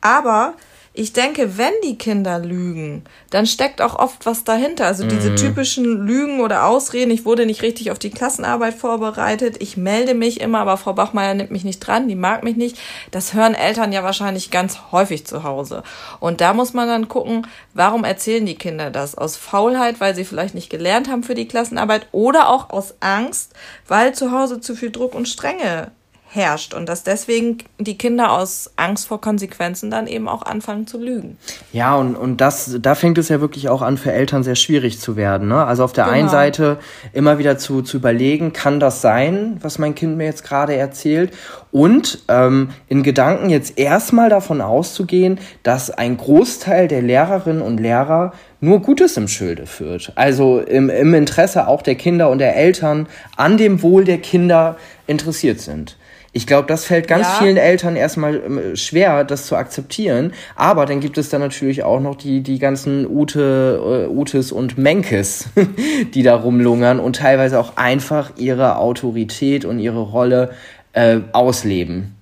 Aber 0.00 0.54
ich 0.94 1.14
denke, 1.14 1.56
wenn 1.56 1.72
die 1.82 1.96
Kinder 1.96 2.38
lügen, 2.38 3.04
dann 3.30 3.46
steckt 3.46 3.80
auch 3.80 3.94
oft 3.98 4.26
was 4.26 4.44
dahinter. 4.44 4.86
Also 4.86 5.06
diese 5.06 5.30
mhm. 5.30 5.36
typischen 5.36 6.06
Lügen 6.06 6.40
oder 6.40 6.66
Ausreden, 6.66 7.10
ich 7.10 7.24
wurde 7.24 7.46
nicht 7.46 7.62
richtig 7.62 7.90
auf 7.90 7.98
die 7.98 8.10
Klassenarbeit 8.10 8.74
vorbereitet, 8.74 9.56
ich 9.60 9.78
melde 9.78 10.12
mich 10.12 10.42
immer, 10.42 10.58
aber 10.58 10.76
Frau 10.76 10.92
Bachmeier 10.92 11.32
nimmt 11.32 11.50
mich 11.50 11.64
nicht 11.64 11.80
dran, 11.80 12.08
die 12.08 12.14
mag 12.14 12.44
mich 12.44 12.56
nicht. 12.56 12.78
Das 13.10 13.32
hören 13.32 13.54
Eltern 13.54 13.92
ja 13.92 14.02
wahrscheinlich 14.04 14.50
ganz 14.50 14.78
häufig 14.92 15.26
zu 15.26 15.44
Hause. 15.44 15.82
Und 16.20 16.42
da 16.42 16.52
muss 16.52 16.74
man 16.74 16.88
dann 16.88 17.08
gucken, 17.08 17.46
warum 17.72 18.04
erzählen 18.04 18.44
die 18.44 18.56
Kinder 18.56 18.90
das? 18.90 19.16
Aus 19.16 19.36
Faulheit, 19.36 19.98
weil 19.98 20.14
sie 20.14 20.26
vielleicht 20.26 20.54
nicht 20.54 20.68
gelernt 20.68 21.08
haben 21.08 21.22
für 21.22 21.34
die 21.34 21.48
Klassenarbeit 21.48 22.08
oder 22.12 22.50
auch 22.50 22.68
aus 22.68 22.96
Angst, 23.00 23.54
weil 23.88 24.14
zu 24.14 24.30
Hause 24.30 24.60
zu 24.60 24.76
viel 24.76 24.90
Druck 24.90 25.14
und 25.14 25.26
Strenge 25.26 25.90
herrscht 26.34 26.72
und 26.72 26.88
dass 26.88 27.04
deswegen 27.04 27.58
die 27.78 27.98
Kinder 27.98 28.32
aus 28.32 28.70
Angst 28.76 29.06
vor 29.06 29.20
Konsequenzen 29.20 29.90
dann 29.90 30.06
eben 30.06 30.28
auch 30.28 30.42
anfangen 30.42 30.86
zu 30.86 30.98
lügen. 30.98 31.36
Ja, 31.72 31.94
und, 31.96 32.16
und 32.16 32.40
das, 32.40 32.78
da 32.80 32.94
fängt 32.94 33.18
es 33.18 33.28
ja 33.28 33.40
wirklich 33.40 33.68
auch 33.68 33.82
an, 33.82 33.98
für 33.98 34.12
Eltern 34.12 34.42
sehr 34.42 34.54
schwierig 34.54 34.98
zu 34.98 35.16
werden. 35.16 35.48
Ne? 35.48 35.64
Also 35.64 35.84
auf 35.84 35.92
der 35.92 36.04
genau. 36.04 36.16
einen 36.16 36.28
Seite 36.30 36.78
immer 37.12 37.38
wieder 37.38 37.58
zu, 37.58 37.82
zu 37.82 37.98
überlegen, 37.98 38.54
kann 38.54 38.80
das 38.80 39.02
sein, 39.02 39.58
was 39.60 39.78
mein 39.78 39.94
Kind 39.94 40.16
mir 40.16 40.24
jetzt 40.24 40.42
gerade 40.42 40.74
erzählt? 40.74 41.32
Und 41.70 42.22
ähm, 42.28 42.70
in 42.88 43.02
Gedanken 43.02 43.50
jetzt 43.50 43.78
erstmal 43.78 44.30
davon 44.30 44.62
auszugehen, 44.62 45.38
dass 45.62 45.90
ein 45.90 46.16
Großteil 46.16 46.88
der 46.88 47.02
Lehrerinnen 47.02 47.62
und 47.62 47.78
Lehrer 47.78 48.32
nur 48.60 48.80
Gutes 48.80 49.16
im 49.16 49.28
Schilde 49.28 49.66
führt. 49.66 50.12
Also 50.14 50.60
im, 50.60 50.88
im 50.88 51.12
Interesse 51.14 51.66
auch 51.66 51.82
der 51.82 51.96
Kinder 51.96 52.30
und 52.30 52.38
der 52.38 52.56
Eltern 52.56 53.06
an 53.36 53.58
dem 53.58 53.82
Wohl 53.82 54.04
der 54.04 54.18
Kinder 54.18 54.76
interessiert 55.06 55.60
sind. 55.60 55.96
Ich 56.34 56.46
glaube, 56.46 56.66
das 56.66 56.86
fällt 56.86 57.08
ganz 57.08 57.26
ja. 57.26 57.34
vielen 57.34 57.58
Eltern 57.58 57.94
erstmal 57.94 58.36
ähm, 58.36 58.76
schwer, 58.76 59.22
das 59.24 59.46
zu 59.46 59.54
akzeptieren. 59.54 60.32
Aber 60.56 60.86
dann 60.86 61.00
gibt 61.00 61.18
es 61.18 61.28
dann 61.28 61.42
natürlich 61.42 61.82
auch 61.82 62.00
noch 62.00 62.16
die, 62.16 62.40
die 62.40 62.58
ganzen 62.58 63.06
Ute, 63.06 64.08
uh, 64.08 64.20
Utes 64.20 64.50
und 64.50 64.78
Menkes, 64.78 65.50
die 66.14 66.22
da 66.22 66.36
rumlungern 66.36 67.00
und 67.00 67.16
teilweise 67.16 67.60
auch 67.60 67.76
einfach 67.76 68.32
ihre 68.36 68.78
Autorität 68.78 69.66
und 69.66 69.78
ihre 69.78 70.00
Rolle 70.00 70.52
äh, 70.94 71.18
ausleben. 71.32 72.16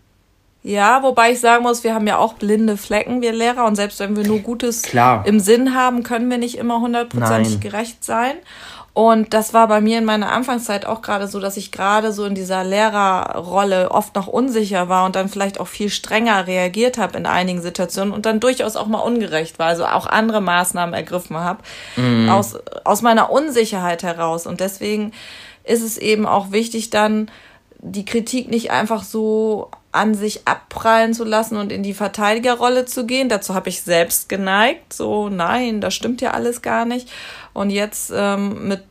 Ja, 0.63 1.03
wobei 1.03 1.33
ich 1.33 1.41
sagen 1.41 1.63
muss, 1.63 1.85
wir 1.85 1.95
haben 1.95 2.07
ja 2.07 2.19
auch 2.19 2.35
blinde 2.35 2.77
Flecken, 2.77 3.23
wir 3.23 3.33
Lehrer, 3.33 3.65
und 3.65 3.77
selbst 3.77 3.99
wenn 4.01 4.15
wir 4.15 4.27
nur 4.27 4.41
Gutes 4.41 4.83
Klar. 4.83 5.25
im 5.27 5.41
Sinn 5.41 5.75
haben, 5.75 6.03
können 6.03 6.31
wir 6.31 6.37
nicht 6.37 6.59
immer 6.59 6.81
hundertprozentig 6.81 7.61
gerecht 7.61 8.05
sein. 8.05 8.33
Und 8.93 9.35
das 9.35 9.55
war 9.55 9.69
bei 9.69 9.81
mir 9.81 9.99
in 9.99 10.05
meiner 10.05 10.33
Anfangszeit 10.33 10.85
auch 10.85 11.01
gerade 11.01 11.29
so, 11.29 11.39
dass 11.39 11.57
ich 11.57 11.71
gerade 11.71 12.13
so 12.13 12.25
in 12.25 12.35
dieser 12.35 12.65
Lehrerrolle 12.65 13.93
oft 13.93 14.17
noch 14.17 14.27
unsicher 14.27 14.89
war 14.89 15.07
und 15.07 15.15
dann 15.15 15.29
vielleicht 15.29 15.61
auch 15.61 15.69
viel 15.69 15.91
strenger 15.91 16.49
reagiert 16.49 16.99
habe 16.99 17.17
in 17.17 17.27
einigen 17.27 17.63
Situationen 17.63 18.13
und 18.13 18.27
dann 18.27 18.41
durchaus 18.41 18.75
auch 18.75 18.89
mal 18.89 18.99
ungerecht 18.99 19.61
war, 19.61 19.69
also 19.69 19.87
auch 19.87 20.07
andere 20.07 20.41
Maßnahmen 20.41 20.93
ergriffen 20.93 21.37
habe 21.37 21.61
mhm. 21.97 22.29
aus, 22.31 22.59
aus 22.85 23.03
meiner 23.03 23.31
Unsicherheit 23.31 24.03
heraus. 24.03 24.47
Und 24.47 24.59
deswegen 24.59 25.13
ist 25.63 25.83
es 25.83 25.97
eben 25.97 26.27
auch 26.27 26.51
wichtig, 26.51 26.91
dann 26.91 27.31
die 27.79 28.05
Kritik 28.05 28.51
nicht 28.51 28.73
einfach 28.73 29.05
so 29.05 29.71
an 29.93 30.15
sich 30.15 30.47
abprallen 30.47 31.15
zu 31.15 31.25
lassen 31.25 31.57
und 31.57 31.73
in 31.73 31.83
die 31.83 31.95
Verteidigerrolle 31.95 32.85
zu 32.85 33.07
gehen. 33.07 33.29
Dazu 33.29 33.55
habe 33.55 33.69
ich 33.69 33.83
selbst 33.83 34.29
geneigt. 34.29 34.93
So, 34.93 35.29
nein, 35.29 35.81
das 35.81 35.95
stimmt 35.95 36.21
ja 36.21 36.31
alles 36.31 36.63
gar 36.63 36.85
nicht. 36.85 37.11
Und 37.53 37.71
jetzt 37.71 38.13
ähm, 38.15 38.69
mit 38.69 38.83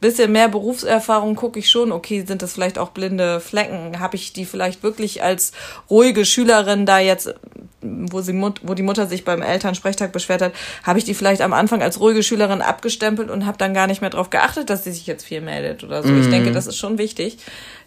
bisschen 0.00 0.30
mehr 0.32 0.48
Berufserfahrung 0.48 1.34
gucke 1.34 1.58
ich 1.58 1.70
schon, 1.70 1.92
okay, 1.92 2.24
sind 2.26 2.42
das 2.42 2.52
vielleicht 2.52 2.78
auch 2.78 2.90
blinde 2.90 3.40
Flecken? 3.40 3.98
Habe 3.98 4.16
ich 4.16 4.32
die 4.32 4.44
vielleicht 4.44 4.82
wirklich 4.82 5.22
als 5.22 5.52
ruhige 5.90 6.24
Schülerin 6.24 6.86
da 6.86 7.00
jetzt, 7.00 7.34
wo, 7.80 8.20
sie, 8.20 8.40
wo 8.62 8.74
die 8.74 8.82
Mutter 8.82 9.06
sich 9.06 9.24
beim 9.24 9.42
Elternsprechtag 9.42 10.12
beschwert 10.12 10.42
hat, 10.42 10.52
habe 10.84 10.98
ich 10.98 11.04
die 11.04 11.14
vielleicht 11.14 11.42
am 11.42 11.52
Anfang 11.52 11.82
als 11.82 11.98
ruhige 11.98 12.22
Schülerin 12.22 12.62
abgestempelt 12.62 13.30
und 13.30 13.44
habe 13.44 13.58
dann 13.58 13.74
gar 13.74 13.86
nicht 13.86 14.00
mehr 14.00 14.10
darauf 14.10 14.30
geachtet, 14.30 14.70
dass 14.70 14.84
sie 14.84 14.92
sich 14.92 15.06
jetzt 15.06 15.24
viel 15.24 15.40
meldet 15.40 15.82
oder 15.82 16.02
so. 16.02 16.10
Mhm. 16.10 16.20
Ich 16.20 16.30
denke, 16.30 16.52
das 16.52 16.66
ist 16.66 16.76
schon 16.76 16.98
wichtig 16.98 17.38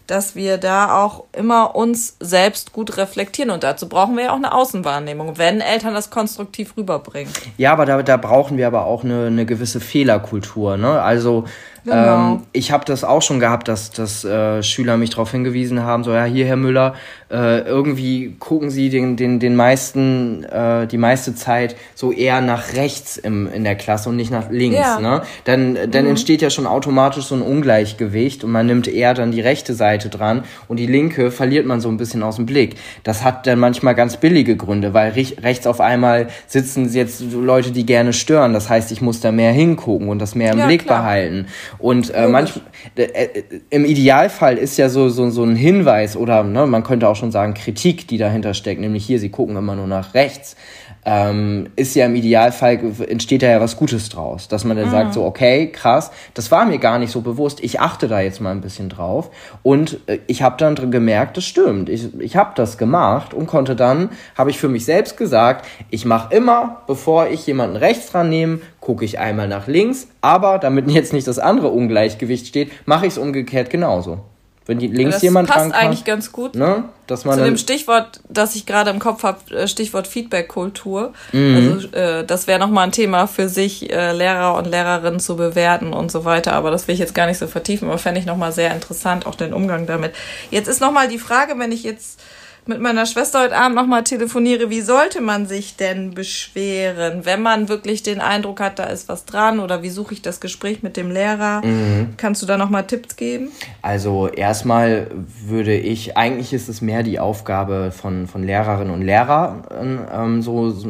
dass 0.06 0.34
wir 0.34 0.58
da 0.58 1.02
auch 1.02 1.24
immer 1.32 1.74
uns 1.74 2.16
selbst 2.20 2.72
gut 2.72 2.96
reflektieren. 2.96 3.50
Und 3.50 3.62
dazu 3.62 3.88
brauchen 3.88 4.16
wir 4.16 4.24
ja 4.24 4.30
auch 4.32 4.36
eine 4.36 4.52
Außenwahrnehmung, 4.52 5.38
wenn 5.38 5.60
Eltern 5.60 5.94
das 5.94 6.10
konstruktiv 6.10 6.76
rüberbringen. 6.76 7.32
Ja, 7.56 7.72
aber 7.72 7.86
da, 7.86 8.02
da 8.02 8.16
brauchen 8.16 8.56
wir 8.56 8.66
aber 8.66 8.86
auch 8.86 9.04
eine, 9.04 9.26
eine 9.26 9.46
gewisse 9.46 9.80
Fehlerkultur. 9.80 10.76
Ne? 10.76 11.00
Also 11.00 11.44
Genau. 11.84 12.34
Ähm, 12.34 12.42
ich 12.52 12.70
habe 12.70 12.84
das 12.84 13.02
auch 13.02 13.22
schon 13.22 13.40
gehabt, 13.40 13.66
dass, 13.66 13.90
dass 13.90 14.24
äh, 14.24 14.62
Schüler 14.62 14.96
mich 14.96 15.10
darauf 15.10 15.32
hingewiesen 15.32 15.82
haben, 15.82 16.04
so 16.04 16.12
ja, 16.12 16.24
hier, 16.24 16.46
Herr 16.46 16.56
Müller, 16.56 16.94
äh, 17.32 17.60
irgendwie 17.60 18.36
gucken 18.38 18.70
Sie 18.70 18.90
den, 18.90 19.16
den, 19.16 19.40
den 19.40 19.56
meisten, 19.56 20.44
äh, 20.44 20.86
die 20.86 20.98
meiste 20.98 21.34
Zeit 21.34 21.76
so 21.94 22.12
eher 22.12 22.42
nach 22.42 22.74
rechts 22.74 23.16
im, 23.16 23.50
in 23.50 23.64
der 23.64 23.74
Klasse 23.74 24.10
und 24.10 24.16
nicht 24.16 24.30
nach 24.30 24.50
links. 24.50 24.78
Ja. 24.78 25.00
Ne? 25.00 25.22
Dann, 25.44 25.78
dann 25.90 26.04
mhm. 26.04 26.10
entsteht 26.10 26.42
ja 26.42 26.50
schon 26.50 26.66
automatisch 26.66 27.24
so 27.24 27.34
ein 27.34 27.42
Ungleichgewicht 27.42 28.44
und 28.44 28.50
man 28.50 28.66
nimmt 28.66 28.86
eher 28.86 29.14
dann 29.14 29.32
die 29.32 29.40
rechte 29.40 29.72
Seite 29.72 30.10
dran 30.10 30.44
und 30.68 30.76
die 30.76 30.86
linke 30.86 31.30
verliert 31.30 31.64
man 31.64 31.80
so 31.80 31.88
ein 31.88 31.96
bisschen 31.96 32.22
aus 32.22 32.36
dem 32.36 32.44
Blick. 32.44 32.76
Das 33.02 33.24
hat 33.24 33.46
dann 33.46 33.58
manchmal 33.58 33.94
ganz 33.94 34.18
billige 34.18 34.54
Gründe, 34.56 34.92
weil 34.92 35.12
rechts 35.12 35.66
auf 35.66 35.80
einmal 35.80 36.28
sitzen 36.46 36.92
jetzt 36.92 37.22
Leute, 37.32 37.70
die 37.70 37.86
gerne 37.86 38.12
stören. 38.12 38.52
Das 38.52 38.68
heißt, 38.68 38.92
ich 38.92 39.00
muss 39.00 39.20
da 39.20 39.32
mehr 39.32 39.52
hingucken 39.52 40.08
und 40.08 40.18
das 40.18 40.34
mehr 40.34 40.52
im 40.52 40.58
ja, 40.58 40.66
Blick 40.66 40.84
klar. 40.84 41.00
behalten. 41.00 41.46
Und 41.78 42.12
äh, 42.14 42.28
manchmal, 42.28 42.64
äh, 42.96 43.04
äh, 43.04 43.42
im 43.70 43.86
Idealfall 43.86 44.58
ist 44.58 44.76
ja 44.76 44.90
so, 44.90 45.08
so, 45.08 45.30
so 45.30 45.44
ein 45.44 45.56
Hinweis 45.56 46.14
oder 46.14 46.44
ne, 46.44 46.66
man 46.66 46.82
könnte 46.82 47.08
auch 47.08 47.21
schon 47.22 47.30
sagen 47.30 47.54
Kritik, 47.54 48.08
die 48.08 48.18
dahinter 48.18 48.52
steckt, 48.52 48.80
nämlich 48.80 49.06
hier, 49.06 49.20
sie 49.20 49.30
gucken 49.30 49.56
immer 49.56 49.76
nur 49.76 49.86
nach 49.86 50.14
rechts. 50.14 50.56
ähm, 51.04 51.68
ist 51.74 51.96
ja 51.96 52.06
im 52.06 52.14
Idealfall, 52.14 52.78
entsteht 53.08 53.42
da 53.42 53.48
ja 53.48 53.60
was 53.60 53.76
Gutes 53.76 54.08
draus. 54.08 54.48
Dass 54.48 54.64
man 54.64 54.76
dann 54.76 54.86
mhm. 54.86 54.90
sagt 54.90 55.14
so, 55.14 55.24
okay, 55.24 55.68
krass, 55.68 56.10
das 56.34 56.50
war 56.50 56.64
mir 56.64 56.78
gar 56.78 56.98
nicht 56.98 57.10
so 57.10 57.20
bewusst, 57.22 57.62
ich 57.62 57.80
achte 57.80 58.06
da 58.08 58.20
jetzt 58.20 58.40
mal 58.40 58.50
ein 58.50 58.60
bisschen 58.60 58.88
drauf. 58.88 59.30
Und 59.62 59.98
äh, 60.06 60.18
ich 60.26 60.42
habe 60.42 60.56
dann 60.58 60.90
gemerkt, 60.90 61.36
das 61.36 61.44
stimmt. 61.44 61.88
Ich, 61.88 62.08
ich 62.20 62.36
habe 62.36 62.52
das 62.54 62.78
gemacht 62.78 63.34
und 63.34 63.46
konnte 63.46 63.74
dann, 63.74 64.10
habe 64.36 64.50
ich 64.50 64.58
für 64.58 64.68
mich 64.68 64.84
selbst 64.84 65.16
gesagt, 65.16 65.66
ich 65.90 66.04
mache 66.04 66.34
immer, 66.34 66.82
bevor 66.86 67.28
ich 67.28 67.46
jemanden 67.46 67.76
rechts 67.76 68.10
dran 68.10 68.28
nehme, 68.28 68.60
gucke 68.80 69.04
ich 69.04 69.18
einmal 69.18 69.48
nach 69.48 69.68
links, 69.68 70.08
aber 70.20 70.58
damit 70.58 70.90
jetzt 70.90 71.12
nicht 71.12 71.26
das 71.26 71.38
andere 71.38 71.68
Ungleichgewicht 71.68 72.46
steht, 72.46 72.70
mache 72.86 73.06
ich 73.06 73.12
es 73.12 73.18
umgekehrt 73.18 73.70
genauso. 73.70 74.20
Wenn 74.66 74.78
die 74.78 74.86
links 74.86 75.16
das 75.16 75.22
jemand 75.22 75.48
passt 75.48 75.74
eigentlich 75.74 76.04
ganz 76.04 76.30
gut. 76.30 76.54
Ne? 76.54 76.84
Dass 77.08 77.24
man 77.24 77.38
Zu 77.38 77.44
dem 77.44 77.56
Stichwort, 77.56 78.20
das 78.28 78.54
ich 78.54 78.64
gerade 78.64 78.90
im 78.90 79.00
Kopf 79.00 79.24
habe, 79.24 79.38
äh, 79.54 79.66
Stichwort 79.66 80.06
Feedback-Kultur. 80.06 81.12
Mhm. 81.32 81.56
Also 81.56 81.88
äh, 81.96 82.24
das 82.24 82.46
wäre 82.46 82.60
nochmal 82.60 82.86
ein 82.86 82.92
Thema 82.92 83.26
für 83.26 83.48
sich, 83.48 83.92
äh, 83.92 84.12
Lehrer 84.12 84.54
und 84.54 84.68
Lehrerinnen 84.68 85.18
zu 85.18 85.36
bewerten 85.36 85.92
und 85.92 86.12
so 86.12 86.24
weiter. 86.24 86.52
Aber 86.52 86.70
das 86.70 86.86
will 86.86 86.94
ich 86.94 87.00
jetzt 87.00 87.14
gar 87.14 87.26
nicht 87.26 87.38
so 87.38 87.48
vertiefen, 87.48 87.88
aber 87.88 87.98
fände 87.98 88.20
ich 88.20 88.26
nochmal 88.26 88.52
sehr 88.52 88.72
interessant, 88.72 89.26
auch 89.26 89.34
den 89.34 89.52
Umgang 89.52 89.86
damit. 89.86 90.14
Jetzt 90.50 90.68
ist 90.68 90.80
nochmal 90.80 91.08
die 91.08 91.18
Frage, 91.18 91.54
wenn 91.58 91.72
ich 91.72 91.82
jetzt 91.82 92.20
mit 92.66 92.80
meiner 92.80 93.06
Schwester 93.06 93.42
heute 93.42 93.56
Abend 93.56 93.74
nochmal 93.74 94.04
telefoniere, 94.04 94.70
wie 94.70 94.82
sollte 94.82 95.20
man 95.20 95.46
sich 95.46 95.76
denn 95.76 96.14
beschweren, 96.14 97.24
wenn 97.24 97.42
man 97.42 97.68
wirklich 97.68 98.04
den 98.04 98.20
Eindruck 98.20 98.60
hat, 98.60 98.78
da 98.78 98.84
ist 98.84 99.08
was 99.08 99.24
dran 99.24 99.58
oder 99.58 99.82
wie 99.82 99.90
suche 99.90 100.14
ich 100.14 100.22
das 100.22 100.40
Gespräch 100.40 100.82
mit 100.82 100.96
dem 100.96 101.10
Lehrer? 101.10 101.64
Mhm. 101.64 102.14
Kannst 102.16 102.40
du 102.40 102.46
da 102.46 102.56
nochmal 102.56 102.86
Tipps 102.86 103.16
geben? 103.16 103.48
Also 103.82 104.28
erstmal 104.28 105.08
würde 105.44 105.76
ich, 105.76 106.16
eigentlich 106.16 106.52
ist 106.52 106.68
es 106.68 106.80
mehr 106.80 107.02
die 107.02 107.18
Aufgabe 107.18 107.90
von, 107.90 108.28
von 108.28 108.44
Lehrerinnen 108.44 108.94
und 108.94 109.02
Lehrern, 109.02 109.64
ähm, 110.12 110.42
so, 110.42 110.70
so, 110.70 110.88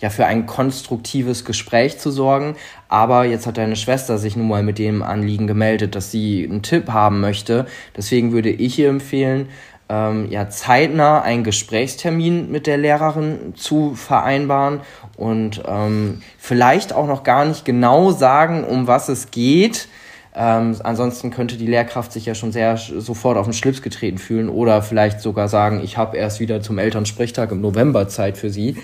ja, 0.00 0.10
für 0.10 0.26
ein 0.26 0.46
konstruktives 0.46 1.44
Gespräch 1.44 1.98
zu 1.98 2.10
sorgen. 2.10 2.56
Aber 2.88 3.24
jetzt 3.24 3.46
hat 3.46 3.56
deine 3.56 3.76
Schwester 3.76 4.18
sich 4.18 4.36
nun 4.36 4.48
mal 4.48 4.62
mit 4.62 4.78
dem 4.78 5.02
Anliegen 5.02 5.46
gemeldet, 5.46 5.94
dass 5.94 6.10
sie 6.10 6.46
einen 6.46 6.62
Tipp 6.62 6.90
haben 6.90 7.20
möchte. 7.20 7.64
Deswegen 7.96 8.32
würde 8.32 8.50
ich 8.50 8.78
ihr 8.78 8.90
empfehlen, 8.90 9.48
ähm, 9.92 10.30
ja, 10.30 10.48
zeitnah 10.48 11.20
einen 11.20 11.44
Gesprächstermin 11.44 12.50
mit 12.50 12.66
der 12.66 12.78
Lehrerin 12.78 13.54
zu 13.54 13.94
vereinbaren 13.94 14.80
und 15.16 15.62
ähm, 15.68 16.22
vielleicht 16.38 16.94
auch 16.94 17.06
noch 17.06 17.24
gar 17.24 17.44
nicht 17.44 17.66
genau 17.66 18.10
sagen, 18.10 18.64
um 18.64 18.86
was 18.86 19.10
es 19.10 19.30
geht. 19.30 19.88
Ähm, 20.34 20.74
ansonsten 20.82 21.30
könnte 21.30 21.58
die 21.58 21.66
Lehrkraft 21.66 22.10
sich 22.10 22.24
ja 22.24 22.34
schon 22.34 22.52
sehr 22.52 22.78
sofort 22.78 23.36
auf 23.36 23.46
den 23.46 23.52
Schlips 23.52 23.82
getreten 23.82 24.16
fühlen 24.16 24.48
oder 24.48 24.80
vielleicht 24.80 25.20
sogar 25.20 25.48
sagen, 25.48 25.82
ich 25.84 25.98
habe 25.98 26.16
erst 26.16 26.40
wieder 26.40 26.62
zum 26.62 26.78
Elternsprechtag 26.78 27.52
im 27.52 27.60
November 27.60 28.08
Zeit 28.08 28.38
für 28.38 28.48
sie. 28.48 28.78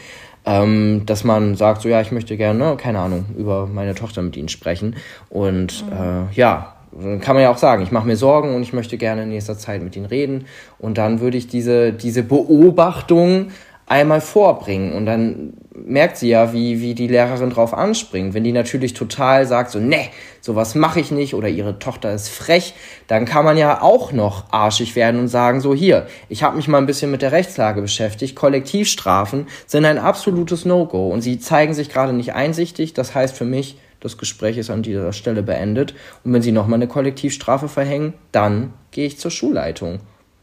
Ähm, 0.45 1.03
dass 1.05 1.25
man 1.25 1.57
sagt, 1.57 1.83
so 1.83 1.89
ja, 1.89 2.01
ich 2.01 2.13
möchte 2.13 2.37
gerne, 2.37 2.77
keine 2.77 3.01
Ahnung, 3.01 3.27
über 3.37 3.67
meine 3.67 3.95
Tochter 3.95 4.23
mit 4.23 4.37
ihnen 4.37 4.49
sprechen. 4.49 4.97
Und 5.29 5.85
mhm. 5.85 5.93
äh, 5.93 6.35
ja, 6.35 6.78
dann 7.01 7.21
kann 7.21 7.35
man 7.35 7.43
ja 7.43 7.51
auch 7.51 7.59
sagen, 7.59 7.83
ich 7.83 7.93
mache 7.93 8.07
mir 8.07 8.17
Sorgen 8.17 8.55
und 8.55 8.63
ich 8.63 8.73
möchte 8.73 8.99
gerne 8.99 9.23
in 9.23 9.29
nächster 9.29 9.59
Zeit 9.59 9.83
mit 9.83 9.97
ihnen 9.97 10.07
reden. 10.07 10.47
Und 10.79 10.99
dann 10.99 11.21
würde 11.21 11.37
ich 11.37 11.47
diese, 11.47 11.93
diese 11.93 12.23
Beobachtung 12.23 13.49
einmal 13.89 14.21
vorbringen. 14.21 14.93
Und 14.93 15.07
dann 15.07 15.55
merkt 15.75 16.19
sie 16.19 16.29
ja, 16.29 16.53
wie, 16.53 16.81
wie 16.81 16.95
die 16.95 17.07
Lehrerin 17.07 17.51
drauf 17.51 17.73
anspringt. 17.73 18.35
Wenn 18.35 18.45
die 18.45 18.53
natürlich 18.53 18.95
total 18.95 19.47
sagt, 19.47 19.71
so, 19.71 19.79
ne, 19.79 20.09
sowas 20.41 20.75
mache 20.75 21.01
ich 21.01 21.11
nicht 21.11 21.35
oder 21.35 21.49
ihre 21.49 21.79
Tochter 21.79 22.13
ist 22.13 22.29
frech, 22.29 22.75
dann 23.07 23.25
kann 23.25 23.45
man 23.45 23.57
ja 23.57 23.81
auch 23.81 24.13
noch 24.13 24.45
arschig 24.51 24.97
werden 24.97 25.21
und 25.21 25.29
sagen, 25.29 25.61
so 25.61 25.75
hier, 25.75 26.07
ich 26.29 26.43
habe 26.43 26.57
mich 26.57 26.69
mal 26.69 26.79
ein 26.79 26.87
bisschen 26.87 27.11
mit 27.11 27.23
der 27.23 27.33
Rechtslage 27.33 27.81
beschäftigt. 27.81 28.37
Kollektivstrafen 28.37 29.47
sind 29.67 29.85
ein 29.85 29.99
absolutes 29.99 30.65
No-Go 30.65 31.09
und 31.09 31.23
sie 31.23 31.39
zeigen 31.39 31.75
sich 31.75 31.89
gerade 31.89 32.13
nicht 32.13 32.35
einsichtig. 32.35 32.93
Das 32.93 33.15
heißt 33.15 33.37
für 33.37 33.45
mich, 33.47 33.79
das 34.01 34.19
Gespräch 34.19 34.59
ist 34.59 34.71
an 34.71 34.83
dieser 34.83 35.13
Stelle 35.13 35.43
beendet. 35.43 35.95
Und 36.25 36.33
wenn 36.33 36.43
Sie 36.43 36.53
nochmal 36.53 36.77
eine 36.77 36.89
Kollektivstrafe 36.89 37.69
verhängen, 37.69 38.15
dann 38.33 38.73
gehe 38.91 39.07
ich 39.07 39.19
zur 39.19 39.31
Schulleitung. 39.31 40.01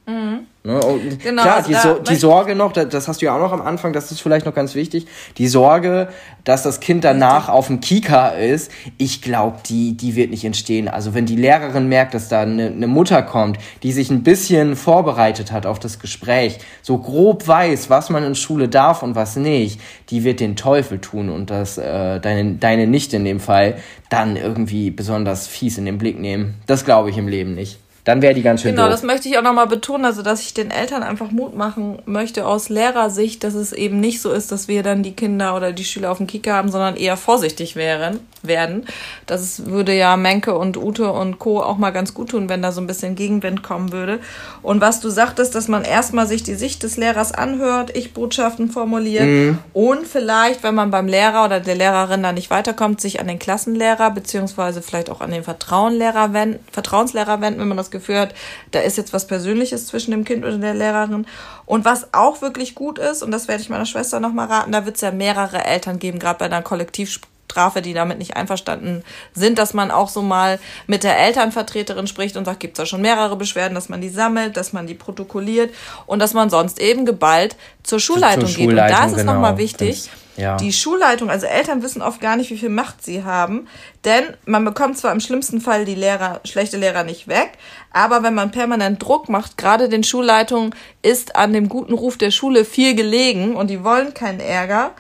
Mhm. 0.08 0.48
Ne? 0.66 0.80
genau, 1.22 1.44
klar, 1.44 1.58
also 1.58 1.70
die, 1.70 1.76
so 1.76 2.00
die 2.00 2.16
Sorge 2.16 2.56
noch, 2.56 2.72
das 2.72 3.08
hast 3.08 3.22
du 3.22 3.28
ja 3.28 3.36
auch 3.36 3.40
noch 3.40 3.52
am 3.52 3.62
Anfang, 3.62 3.94
das 3.94 4.12
ist 4.12 4.20
vielleicht 4.20 4.48
noch 4.48 4.56
ganz 4.56 4.74
wichtig, 4.74 5.06
die 5.38 5.48
Sorge, 5.48 6.08
dass 6.44 6.64
das 6.64 6.80
Kind 6.80 7.04
danach 7.04 7.50
auf 7.50 7.68
dem 7.68 7.82
Kika 7.82 8.30
ist, 8.30 8.72
ich 8.98 9.22
glaube, 9.22 9.60
die, 9.70 9.96
die 9.96 10.16
wird 10.16 10.32
nicht 10.32 10.44
entstehen. 10.44 10.88
Also 10.88 11.14
wenn 11.14 11.28
die 11.28 11.36
Lehrerin 11.36 11.88
merkt, 11.88 12.16
dass 12.16 12.30
da 12.30 12.42
eine, 12.42 12.68
eine 12.68 12.88
Mutter 12.88 13.22
kommt, 13.22 13.60
die 13.84 13.92
sich 13.92 14.10
ein 14.10 14.24
bisschen 14.24 14.76
vorbereitet 14.76 15.52
hat 15.52 15.68
auf 15.68 15.78
das 15.78 16.00
Gespräch, 16.00 16.58
so 16.82 16.98
grob 16.98 17.48
weiß, 17.48 17.92
was 17.92 18.10
man 18.10 18.24
in 18.24 18.34
Schule 18.34 18.68
darf 18.68 19.04
und 19.04 19.14
was 19.14 19.36
nicht, 19.36 19.80
die 20.10 20.24
wird 20.24 20.40
den 20.40 20.56
Teufel 20.56 20.98
tun 21.00 21.30
und 21.30 21.52
das 21.52 21.78
äh, 21.78 22.20
deine, 22.20 22.56
deine 22.56 22.88
Nichte 22.88 23.18
in 23.18 23.26
dem 23.26 23.40
Fall 23.40 23.76
dann 24.10 24.36
irgendwie 24.36 24.90
besonders 24.90 25.46
fies 25.46 25.78
in 25.78 25.86
den 25.86 26.00
Blick 26.00 26.20
nehmen. 26.20 26.56
Das 26.66 26.86
glaube 26.86 27.12
ich 27.12 27.18
im 27.20 27.28
Leben 27.28 27.54
nicht 27.54 27.85
dann 28.06 28.22
wäre 28.22 28.36
die 28.36 28.44
ganz 28.44 28.62
schön 28.62 28.72
Genau, 28.72 28.84
doof. 28.84 28.92
das 28.92 29.04
möchte 29.04 29.28
ich 29.28 29.38
auch 29.38 29.42
nochmal 29.42 29.66
betonen, 29.68 30.06
also 30.06 30.22
dass 30.22 30.42
ich 30.42 30.54
den 30.54 30.70
Eltern 30.70 31.02
einfach 31.02 31.32
Mut 31.32 31.56
machen 31.56 32.00
möchte 32.06 32.46
aus 32.46 32.70
Lehrersicht, 32.70 33.44
dass 33.44 33.56
es 33.56 33.74
eben 33.74 34.00
nicht 34.00 34.22
so 34.22 34.32
ist, 34.32 34.52
dass 34.52 34.68
wir 34.68 34.84
dann 34.84 35.02
die 35.02 35.14
Kinder 35.14 35.56
oder 35.56 35.72
die 35.72 35.84
Schüler 35.84 36.12
auf 36.12 36.18
dem 36.18 36.28
Kicker 36.28 36.54
haben, 36.54 36.70
sondern 36.70 36.96
eher 36.96 37.18
vorsichtig 37.18 37.76
wären, 37.76 38.20
werden. 38.44 38.86
Das 39.26 39.66
würde 39.66 39.92
ja 39.96 40.18
Menke 40.18 40.56
und 40.56 40.78
Ute 40.78 41.12
und 41.12 41.40
Co. 41.40 41.62
auch 41.62 41.78
mal 41.78 41.90
ganz 41.90 42.14
gut 42.14 42.30
tun, 42.30 42.48
wenn 42.48 42.62
da 42.62 42.72
so 42.72 42.80
ein 42.80 42.86
bisschen 42.86 43.16
Gegenwind 43.16 43.64
kommen 43.64 43.92
würde. 43.92 44.20
Und 44.62 44.82
was 44.82 45.00
du 45.00 45.10
sagtest, 45.10 45.56
dass 45.56 45.68
man 45.68 45.84
erstmal 45.84 46.28
sich 46.28 46.44
die 46.44 46.54
Sicht 46.54 46.84
des 46.84 46.98
Lehrers 46.98 47.32
anhört, 47.32 47.96
ich 47.98 48.14
Botschaften 48.14 48.70
formuliert 48.70 49.26
mhm. 49.26 49.58
und 49.74 50.06
vielleicht, 50.06 50.62
wenn 50.62 50.76
man 50.76 50.92
beim 50.92 51.08
Lehrer 51.08 51.46
oder 51.46 51.60
der 51.60 51.76
Lehrerin 51.76 52.22
da 52.22 52.32
nicht 52.32 52.52
weiterkommt, 52.52 53.02
sich 53.02 53.20
an 53.20 53.28
den 53.28 53.40
Klassenlehrer 53.40 54.12
beziehungsweise 54.12 54.84
vielleicht 54.84 55.10
auch 55.10 55.22
an 55.22 55.32
den 55.32 55.44
Vertrauenlehrer 55.44 56.34
wenden, 56.34 56.60
Vertrauenslehrer 56.72 57.42
wenden, 57.42 57.60
wenn 57.60 57.68
man 57.68 57.78
das 57.78 57.90
Gefühl 57.96 58.20
hat, 58.20 58.36
da 58.72 58.80
ist 58.80 58.98
jetzt 58.98 59.14
was 59.14 59.28
Persönliches 59.28 59.88
zwischen 59.88 60.12
dem 60.12 60.24
Kind 60.24 60.46
und 60.46 60.62
der 60.62 60.74
Lehrerin. 60.74 61.26
Und 61.66 61.86
was 61.86 62.14
auch 62.14 62.42
wirklich 62.42 62.76
gut 62.76 63.00
ist, 63.00 63.24
und 63.24 63.32
das 63.32 63.48
werde 63.48 63.62
ich 63.62 63.70
meiner 63.70 63.86
Schwester 63.86 64.20
nochmal 64.20 64.48
raten, 64.48 64.72
da 64.72 64.86
wird 64.86 64.96
es 64.96 65.02
ja 65.02 65.12
mehrere 65.12 65.64
Eltern 65.66 66.00
geben, 66.00 66.20
gerade 66.20 66.40
bei 66.40 66.46
einer 66.46 66.62
Kollektivstrafe, 66.62 67.82
die 67.82 67.94
damit 67.94 68.18
nicht 68.18 68.36
einverstanden 68.36 69.04
sind, 69.34 69.58
dass 69.58 69.74
man 69.74 69.90
auch 69.92 70.10
so 70.10 70.22
mal 70.22 70.60
mit 70.88 71.04
der 71.04 71.18
Elternvertreterin 71.18 72.08
spricht 72.08 72.38
und 72.38 72.46
sagt, 72.46 72.60
gibt 72.60 72.78
es 72.78 72.84
da 72.84 72.86
schon 72.86 73.02
mehrere 73.02 73.36
Beschwerden, 73.36 73.74
dass 73.74 73.90
man 73.90 74.02
die 74.02 74.10
sammelt, 74.10 74.58
dass 74.58 74.74
man 74.74 74.88
die 74.88 74.96
protokolliert 74.96 75.74
und 76.06 76.20
dass 76.20 76.34
man 76.34 76.50
sonst 76.50 76.80
eben 76.80 77.06
geballt 77.06 77.56
zur 77.84 78.00
Schulleitung, 78.00 78.42
zur 78.42 78.50
Schulleitung 78.50 78.76
geht. 78.76 78.94
Und 78.94 79.00
da 79.00 79.06
ist 79.06 79.12
es 79.14 79.18
genau. 79.20 79.34
nochmal 79.34 79.58
wichtig. 79.58 80.04
Das 80.04 80.25
ja. 80.38 80.58
Die 80.58 80.74
Schulleitung, 80.74 81.30
also 81.30 81.46
Eltern 81.46 81.82
wissen 81.82 82.02
oft 82.02 82.20
gar 82.20 82.36
nicht, 82.36 82.50
wie 82.50 82.58
viel 82.58 82.70
Macht 82.70 83.04
sie 83.04 83.24
haben, 83.24 83.68
denn 84.04 84.24
man 84.46 84.66
bekommt 84.66 84.98
zwar 84.98 85.12
im 85.12 85.20
schlimmsten 85.20 85.62
Fall 85.62 85.86
die 85.86 85.96
Lehrer, 85.96 86.42
schlechte 86.44 86.78
Lehrer 86.78 87.04
nicht 87.04 87.28
weg, 87.28 87.54
aber 87.92 88.24
wenn 88.24 88.34
man 88.34 88.52
permanent 88.52 89.02
Druck 89.02 89.30
macht, 89.30 89.58
gerade 89.58 89.88
den 89.88 90.04
Schulleitungen 90.04 90.76
ist 91.02 91.36
an 91.36 91.54
dem 91.54 91.70
guten 91.70 91.94
Ruf 91.94 92.18
der 92.18 92.32
Schule 92.32 92.66
viel 92.66 92.96
gelegen 92.96 93.56
und 93.56 93.70
die 93.70 93.84
wollen 93.84 94.14
keinen 94.14 94.42
Ärger. 94.42 94.92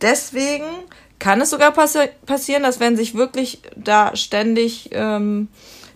Deswegen 0.00 0.64
kann 1.18 1.40
es 1.40 1.50
sogar 1.50 1.72
passi 1.72 2.08
passieren, 2.26 2.62
dass 2.62 2.80
wenn 2.80 2.96
sich 2.96 3.14
wirklich 3.14 3.60
da 3.76 4.14
ständig 4.16 4.90
ähm, 4.92 5.48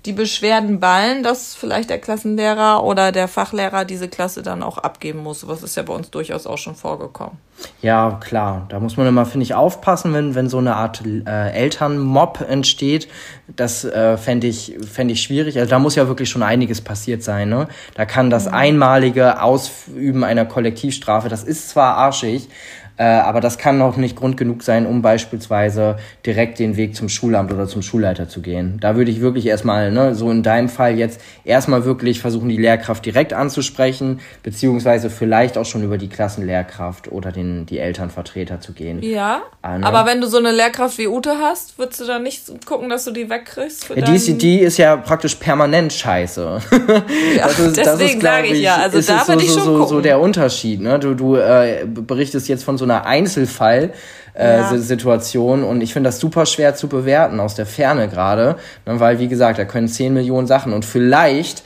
die 0.04 0.12
Beschwerden 0.12 0.80
ballen, 0.80 1.22
dass 1.22 1.54
vielleicht 1.54 1.88
der 1.88 1.98
Klassenlehrer 1.98 2.82
oder 2.82 3.12
der 3.12 3.28
Fachlehrer 3.28 3.84
diese 3.84 4.08
Klasse 4.08 4.42
dann 4.42 4.62
auch 4.62 4.78
abgeben 4.78 5.20
muss. 5.20 5.46
Was 5.46 5.62
ist 5.62 5.76
ja 5.76 5.84
bei 5.84 5.94
uns 5.94 6.10
durchaus 6.10 6.46
auch 6.46 6.58
schon 6.58 6.74
vorgekommen. 6.74 7.38
Ja, 7.80 8.18
klar. 8.20 8.66
Da 8.68 8.80
muss 8.80 8.96
man 8.96 9.06
immer, 9.06 9.26
finde 9.26 9.44
ich, 9.44 9.54
aufpassen, 9.54 10.12
wenn, 10.14 10.34
wenn 10.34 10.48
so 10.48 10.58
eine 10.58 10.74
Art 10.74 11.02
äh, 11.06 11.50
Elternmob 11.52 12.40
entsteht. 12.40 13.06
Das 13.54 13.84
äh, 13.84 14.16
fände 14.16 14.48
ich, 14.48 14.76
fänd 14.90 15.10
ich 15.12 15.22
schwierig. 15.22 15.58
Also 15.58 15.70
da 15.70 15.78
muss 15.78 15.94
ja 15.94 16.08
wirklich 16.08 16.28
schon 16.28 16.42
einiges 16.42 16.80
passiert 16.80 17.22
sein. 17.22 17.48
Ne? 17.48 17.68
Da 17.94 18.04
kann 18.04 18.30
das 18.30 18.46
mhm. 18.46 18.54
einmalige 18.54 19.40
Ausüben 19.42 20.24
einer 20.24 20.44
Kollektivstrafe, 20.44 21.28
das 21.28 21.44
ist 21.44 21.68
zwar 21.68 21.96
arschig, 21.96 22.48
äh, 22.96 23.04
aber 23.04 23.40
das 23.40 23.58
kann 23.58 23.78
noch 23.78 23.96
nicht 23.96 24.16
Grund 24.16 24.36
genug 24.36 24.62
sein, 24.62 24.86
um 24.86 25.02
beispielsweise 25.02 25.96
direkt 26.26 26.58
den 26.58 26.76
Weg 26.76 26.94
zum 26.94 27.08
Schulamt 27.08 27.52
oder 27.52 27.66
zum 27.66 27.82
Schulleiter 27.82 28.28
zu 28.28 28.42
gehen. 28.42 28.78
Da 28.80 28.96
würde 28.96 29.10
ich 29.10 29.20
wirklich 29.20 29.46
erstmal, 29.46 29.90
ne, 29.90 30.14
so 30.14 30.30
in 30.30 30.42
deinem 30.42 30.68
Fall 30.68 30.98
jetzt 30.98 31.20
erstmal 31.44 31.84
wirklich 31.84 32.20
versuchen, 32.20 32.48
die 32.48 32.56
Lehrkraft 32.56 33.04
direkt 33.04 33.32
anzusprechen, 33.32 34.20
beziehungsweise 34.42 35.10
vielleicht 35.10 35.58
auch 35.58 35.64
schon 35.64 35.82
über 35.82 35.98
die 35.98 36.08
Klassenlehrkraft 36.08 37.10
oder 37.10 37.32
den, 37.32 37.66
die 37.66 37.78
Elternvertreter 37.78 38.60
zu 38.60 38.72
gehen. 38.72 39.02
Ja. 39.02 39.42
Äh, 39.62 39.78
ne? 39.78 39.86
Aber 39.86 40.06
wenn 40.06 40.20
du 40.20 40.26
so 40.26 40.38
eine 40.38 40.52
Lehrkraft 40.52 40.98
wie 40.98 41.08
Ute 41.08 41.38
hast, 41.40 41.78
würdest 41.78 42.00
du 42.00 42.06
dann 42.06 42.22
nicht 42.22 42.66
gucken, 42.66 42.88
dass 42.88 43.04
du 43.04 43.10
die 43.10 43.28
wegkriegst? 43.30 43.88
Ja, 43.94 44.02
die, 44.02 44.14
ist, 44.14 44.42
die 44.42 44.58
ist 44.60 44.76
ja 44.78 44.96
praktisch 44.96 45.34
permanent 45.36 45.92
scheiße. 45.92 46.60
Ja, 47.36 47.46
das 47.46 47.58
ist, 47.58 47.76
deswegen 47.76 48.20
sage 48.20 48.46
ich, 48.48 48.52
ich 48.54 48.60
ja. 48.60 48.76
Also 48.76 49.00
da 49.00 49.26
würde 49.26 49.42
so, 49.42 49.46
ich 49.46 49.52
schon 49.52 49.64
so, 49.64 49.78
so, 49.78 49.86
so 49.86 50.00
der 50.00 50.20
Unterschied. 50.20 50.80
Ne? 50.80 50.98
Du, 50.98 51.14
du 51.14 51.36
äh, 51.36 51.86
berichtest 51.86 52.48
jetzt 52.48 52.64
von 52.64 52.78
so 52.82 52.86
einer 52.86 53.06
Einzelfall-Situation. 53.06 55.58
Äh, 55.60 55.62
ja. 55.62 55.68
Und 55.70 55.80
ich 55.80 55.92
finde 55.92 56.08
das 56.08 56.18
super 56.18 56.46
schwer 56.46 56.74
zu 56.74 56.88
bewerten 56.88 57.40
aus 57.40 57.54
der 57.54 57.66
Ferne 57.66 58.08
gerade, 58.08 58.56
ne, 58.86 59.00
weil 59.00 59.18
wie 59.18 59.28
gesagt, 59.28 59.58
da 59.58 59.64
können 59.64 59.88
10 59.88 60.14
Millionen 60.14 60.46
Sachen 60.46 60.72
und 60.72 60.84
vielleicht 60.84 61.62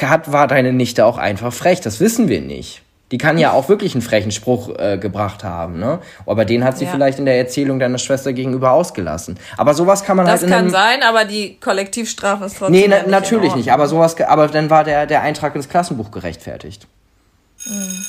hat, 0.00 0.32
war 0.32 0.46
deine 0.46 0.72
Nichte 0.72 1.04
auch 1.04 1.18
einfach 1.18 1.52
frech, 1.52 1.80
das 1.82 2.00
wissen 2.00 2.28
wir 2.28 2.40
nicht. 2.40 2.80
Die 3.12 3.18
kann 3.18 3.36
ja 3.38 3.50
auch 3.52 3.68
wirklich 3.68 3.94
einen 3.94 4.00
frechen 4.02 4.30
Spruch 4.30 4.70
äh, 4.78 4.96
gebracht 4.96 5.42
haben, 5.44 5.78
ne? 5.80 5.98
Aber 6.26 6.44
den 6.44 6.62
hat 6.64 6.78
sie 6.78 6.84
Ja. 6.84 6.92
vielleicht 6.92 7.18
in 7.18 7.24
der 7.26 7.36
Erzählung 7.38 7.80
deiner 7.80 7.98
Schwester 7.98 8.32
gegenüber 8.32 8.70
ausgelassen. 8.70 9.36
Aber 9.58 9.74
sowas 9.74 10.04
kann 10.04 10.16
man 10.16 10.26
Das 10.26 10.34
halt 10.36 10.42
in 10.44 10.50
kann 10.50 10.58
einem, 10.60 10.70
sein, 10.70 11.02
aber 11.02 11.24
die 11.24 11.58
Kollektivstrafe 11.60 12.44
ist 12.44 12.58
trotzdem. 12.58 12.80
Nee, 12.80 12.86
na, 12.88 13.02
natürlich 13.10 13.54
nicht. 13.56 13.72
Aber 13.72 13.88
sowas, 13.88 14.14
ge- 14.14 14.26
aber 14.26 14.46
dann 14.46 14.70
war 14.70 14.84
der, 14.84 15.06
der 15.06 15.22
Eintrag 15.22 15.56
ins 15.56 15.68
Klassenbuch 15.68 16.12
gerechtfertigt. 16.12 16.86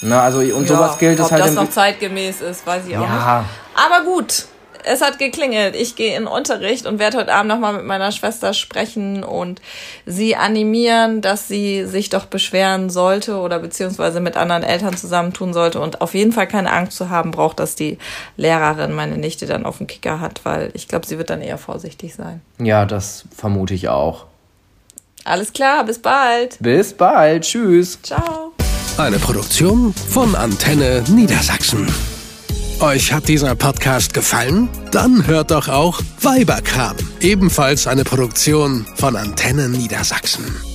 Na, 0.01 0.21
also, 0.23 0.39
und 0.39 0.67
sowas 0.67 0.97
gilt 0.97 1.19
es 1.19 1.25
Ob 1.25 1.31
halt 1.31 1.41
das 1.43 1.49
im- 1.49 1.55
noch 1.55 1.69
zeitgemäß 1.69 2.41
ist, 2.41 2.65
weiß 2.65 2.83
ich 2.87 2.97
auch 2.97 3.01
Ja. 3.01 3.41
nicht. 3.41 3.85
Aber 3.85 4.05
gut, 4.05 4.45
es 4.83 5.01
hat 5.01 5.19
geklingelt. 5.19 5.75
Ich 5.75 5.95
gehe 5.95 6.17
in 6.17 6.25
Unterricht 6.25 6.87
und 6.87 6.97
werde 6.97 7.17
heute 7.19 7.33
Abend 7.33 7.49
nochmal 7.49 7.73
mit 7.73 7.85
meiner 7.85 8.11
Schwester 8.11 8.53
sprechen 8.55 9.23
und 9.23 9.61
sie 10.07 10.35
animieren, 10.35 11.21
dass 11.21 11.47
sie 11.47 11.85
sich 11.85 12.09
doch 12.09 12.25
beschweren 12.25 12.89
sollte 12.89 13.35
oder 13.37 13.59
beziehungsweise 13.59 14.21
mit 14.21 14.37
anderen 14.37 14.63
Eltern 14.63 14.97
zusammentun 14.97 15.53
sollte 15.53 15.79
und 15.79 16.01
auf 16.01 16.15
jeden 16.15 16.31
Fall 16.31 16.47
keine 16.47 16.71
Angst 16.71 16.97
zu 16.97 17.09
haben 17.11 17.29
braucht, 17.31 17.59
dass 17.59 17.75
die 17.75 17.99
Lehrerin 18.37 18.93
meine 18.93 19.17
Nichte 19.17 19.45
dann 19.45 19.65
auf 19.67 19.77
dem 19.77 19.85
Kicker 19.87 20.19
hat, 20.19 20.41
weil 20.45 20.71
ich 20.73 20.87
glaube, 20.87 21.05
sie 21.05 21.17
wird 21.19 21.29
dann 21.29 21.41
eher 21.41 21.59
vorsichtig 21.59 22.15
sein. 22.15 22.41
Ja, 22.57 22.85
das 22.85 23.25
vermute 23.35 23.73
ich 23.75 23.89
auch. 23.89 24.25
Alles 25.23 25.53
klar, 25.53 25.83
bis 25.83 25.99
bald. 25.99 26.57
Bis 26.59 26.93
bald. 26.93 27.43
Tschüss. 27.43 27.99
Ciao. 28.01 28.50
Eine 28.97 29.19
Produktion 29.19 29.93
von 29.93 30.35
Antenne 30.35 31.03
Niedersachsen. 31.09 31.87
Euch 32.81 33.13
hat 33.13 33.27
dieser 33.27 33.55
Podcast 33.55 34.13
gefallen? 34.13 34.69
Dann 34.91 35.25
hört 35.27 35.51
doch 35.51 35.69
auch 35.69 36.01
Weiberkram, 36.21 36.95
ebenfalls 37.19 37.87
eine 37.87 38.03
Produktion 38.03 38.85
von 38.95 39.15
Antenne 39.15 39.69
Niedersachsen. 39.69 40.70